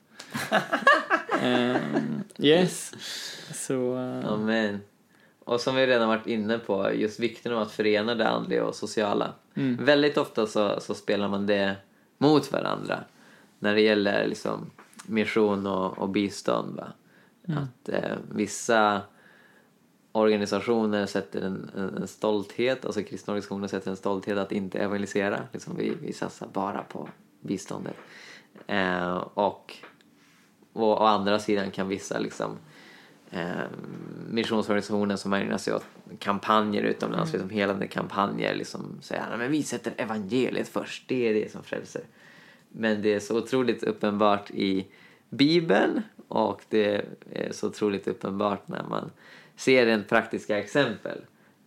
Ehm, 1.41 2.23
yes. 2.37 2.93
Så... 3.53 3.97
eh, 3.97 4.33
Amen. 4.33 4.81
Och 5.39 5.61
som 5.61 5.75
vi 5.75 5.87
redan 5.87 6.07
varit 6.07 6.27
inne 6.27 6.57
på, 6.57 6.93
just 6.93 7.19
vikten 7.19 7.53
av 7.53 7.61
att 7.61 7.71
förena 7.71 8.15
det 8.15 8.27
andliga 8.27 8.65
och 8.65 8.75
sociala. 8.75 9.33
Mm. 9.55 9.85
Väldigt 9.85 10.17
ofta 10.17 10.47
så, 10.47 10.79
så 10.79 10.93
spelar 10.93 11.27
man 11.27 11.45
det 11.45 11.75
mot 12.17 12.51
varandra 12.51 13.03
när 13.59 13.75
det 13.75 13.81
gäller 13.81 14.27
liksom 14.27 14.71
mission 15.05 15.67
och, 15.67 15.97
och 15.97 16.09
bistånd. 16.09 16.75
Va? 16.75 16.87
Att 17.47 17.89
eh, 17.89 18.17
vissa 18.31 19.01
organisationer 20.11 21.05
sätter 21.05 21.41
en, 21.41 21.71
en, 21.77 21.97
en 21.97 22.07
stolthet, 22.07 22.85
alltså 22.85 23.03
kristna 23.03 23.31
organisationer 23.31 23.67
sätter 23.67 23.91
en 23.91 23.97
stolthet 23.97 24.37
att 24.37 24.51
inte 24.51 24.79
evangelisera. 24.79 25.39
Liksom 25.53 25.75
vi, 25.77 25.93
vi 26.01 26.13
satsar 26.13 26.47
bara 26.53 26.81
på 26.81 27.09
biståndet. 27.41 27.95
Eh, 28.67 29.15
och, 29.33 29.73
och 30.75 31.01
å 31.01 31.05
andra 31.05 31.39
sidan 31.39 31.71
kan 31.71 31.87
vissa 31.87 32.19
liksom 32.19 32.57
eh, 33.31 33.63
missionsorganisationer 34.29 35.15
som 35.15 35.33
ägnar 35.33 35.57
sig 35.57 35.73
åt 35.73 35.85
kampanjer 36.19 36.83
utomlands, 36.83 37.33
liksom 37.33 37.49
helande 37.49 37.87
kampanjer, 37.87 38.55
liksom 38.55 38.97
säga 39.01 39.25
"Nej, 39.29 39.37
men 39.37 39.51
vi 39.51 39.63
sätter 39.63 39.93
evangeliet 39.97 40.67
först, 40.67 41.03
det 41.07 41.29
är 41.29 41.33
det 41.33 41.51
som 41.51 41.63
frälser. 41.63 42.01
Men 42.69 43.01
det 43.01 43.13
är 43.13 43.19
så 43.19 43.37
otroligt 43.37 43.83
uppenbart 43.83 44.51
i 44.51 44.87
Bibeln 45.29 46.01
och 46.27 46.61
det 46.69 47.05
är 47.31 47.51
så 47.51 47.67
otroligt 47.67 48.07
uppenbart 48.07 48.67
när 48.67 48.83
man 48.83 49.11
ser 49.55 49.87
en 49.87 50.03
praktiska 50.03 50.57
exempel 50.59 51.21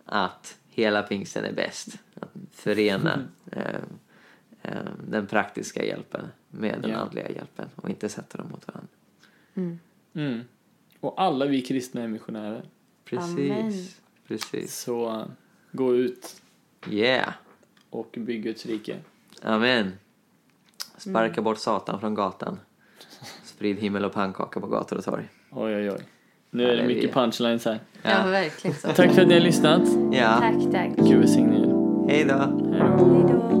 att 0.05 0.57
hela 0.69 1.03
pingsten 1.03 1.45
är 1.45 1.53
bäst. 1.53 1.87
Att 2.19 2.29
förena 2.51 3.19
eh, 3.51 3.63
eh, 4.61 4.71
den 5.07 5.27
praktiska 5.27 5.85
hjälpen 5.85 6.25
med 6.49 6.81
den 6.81 6.91
Ja. 6.91 6.97
andliga 6.97 7.29
hjälpen 7.29 7.69
och 7.75 7.89
inte 7.89 8.09
sätta 8.09 8.37
dem 8.37 8.47
mot 8.51 8.67
varandra. 8.67 8.88
Mm. 10.15 10.41
Och 10.99 11.21
alla 11.21 11.45
vi 11.45 11.61
kristna 11.61 12.01
är 12.01 12.07
missionärer. 12.07 12.63
Precis. 13.05 13.51
Amen. 13.51 13.73
Precis. 14.27 14.75
Så 14.79 15.25
gå 15.71 15.95
ut 15.95 16.41
Yeah. 16.89 17.33
och 17.89 18.15
bygg 18.17 18.43
Guds 18.43 18.65
rike. 18.65 18.97
Amen. 19.43 19.93
Sparka 20.97 21.41
bort 21.41 21.57
Satan 21.57 21.99
från 21.99 22.15
gatan. 22.15 22.59
Sprid 23.43 23.77
himmel 23.79 24.05
och 24.05 24.13
pannkaka 24.13 24.59
på 24.59 24.67
gator 24.67 24.97
och 24.97 25.03
torg. 25.03 25.27
Oj, 25.51 25.75
oj, 25.75 25.91
oj. 25.91 25.99
Nu 26.51 26.63
är 26.69 26.77
det 26.77 26.87
mycket 26.87 27.13
punchlines 27.13 27.65
här. 27.65 27.79
Ja, 28.01 28.09
Ja. 28.09 28.25
verkligen 28.31 28.75
så. 28.77 28.87
Tack 28.87 29.11
för 29.11 29.21
att 29.21 29.27
ni 29.27 29.33
har 29.33 29.41
lyssnat. 29.41 29.81
Ja. 30.11 30.37
Tack, 30.39 30.71
tack. 30.71 31.07
Gud 31.09 31.19
välsigne 31.19 31.55
er. 31.55 32.07
Hej 32.09 32.25
då. 32.25 32.33
Hej 32.73 32.83
då. 32.91 33.58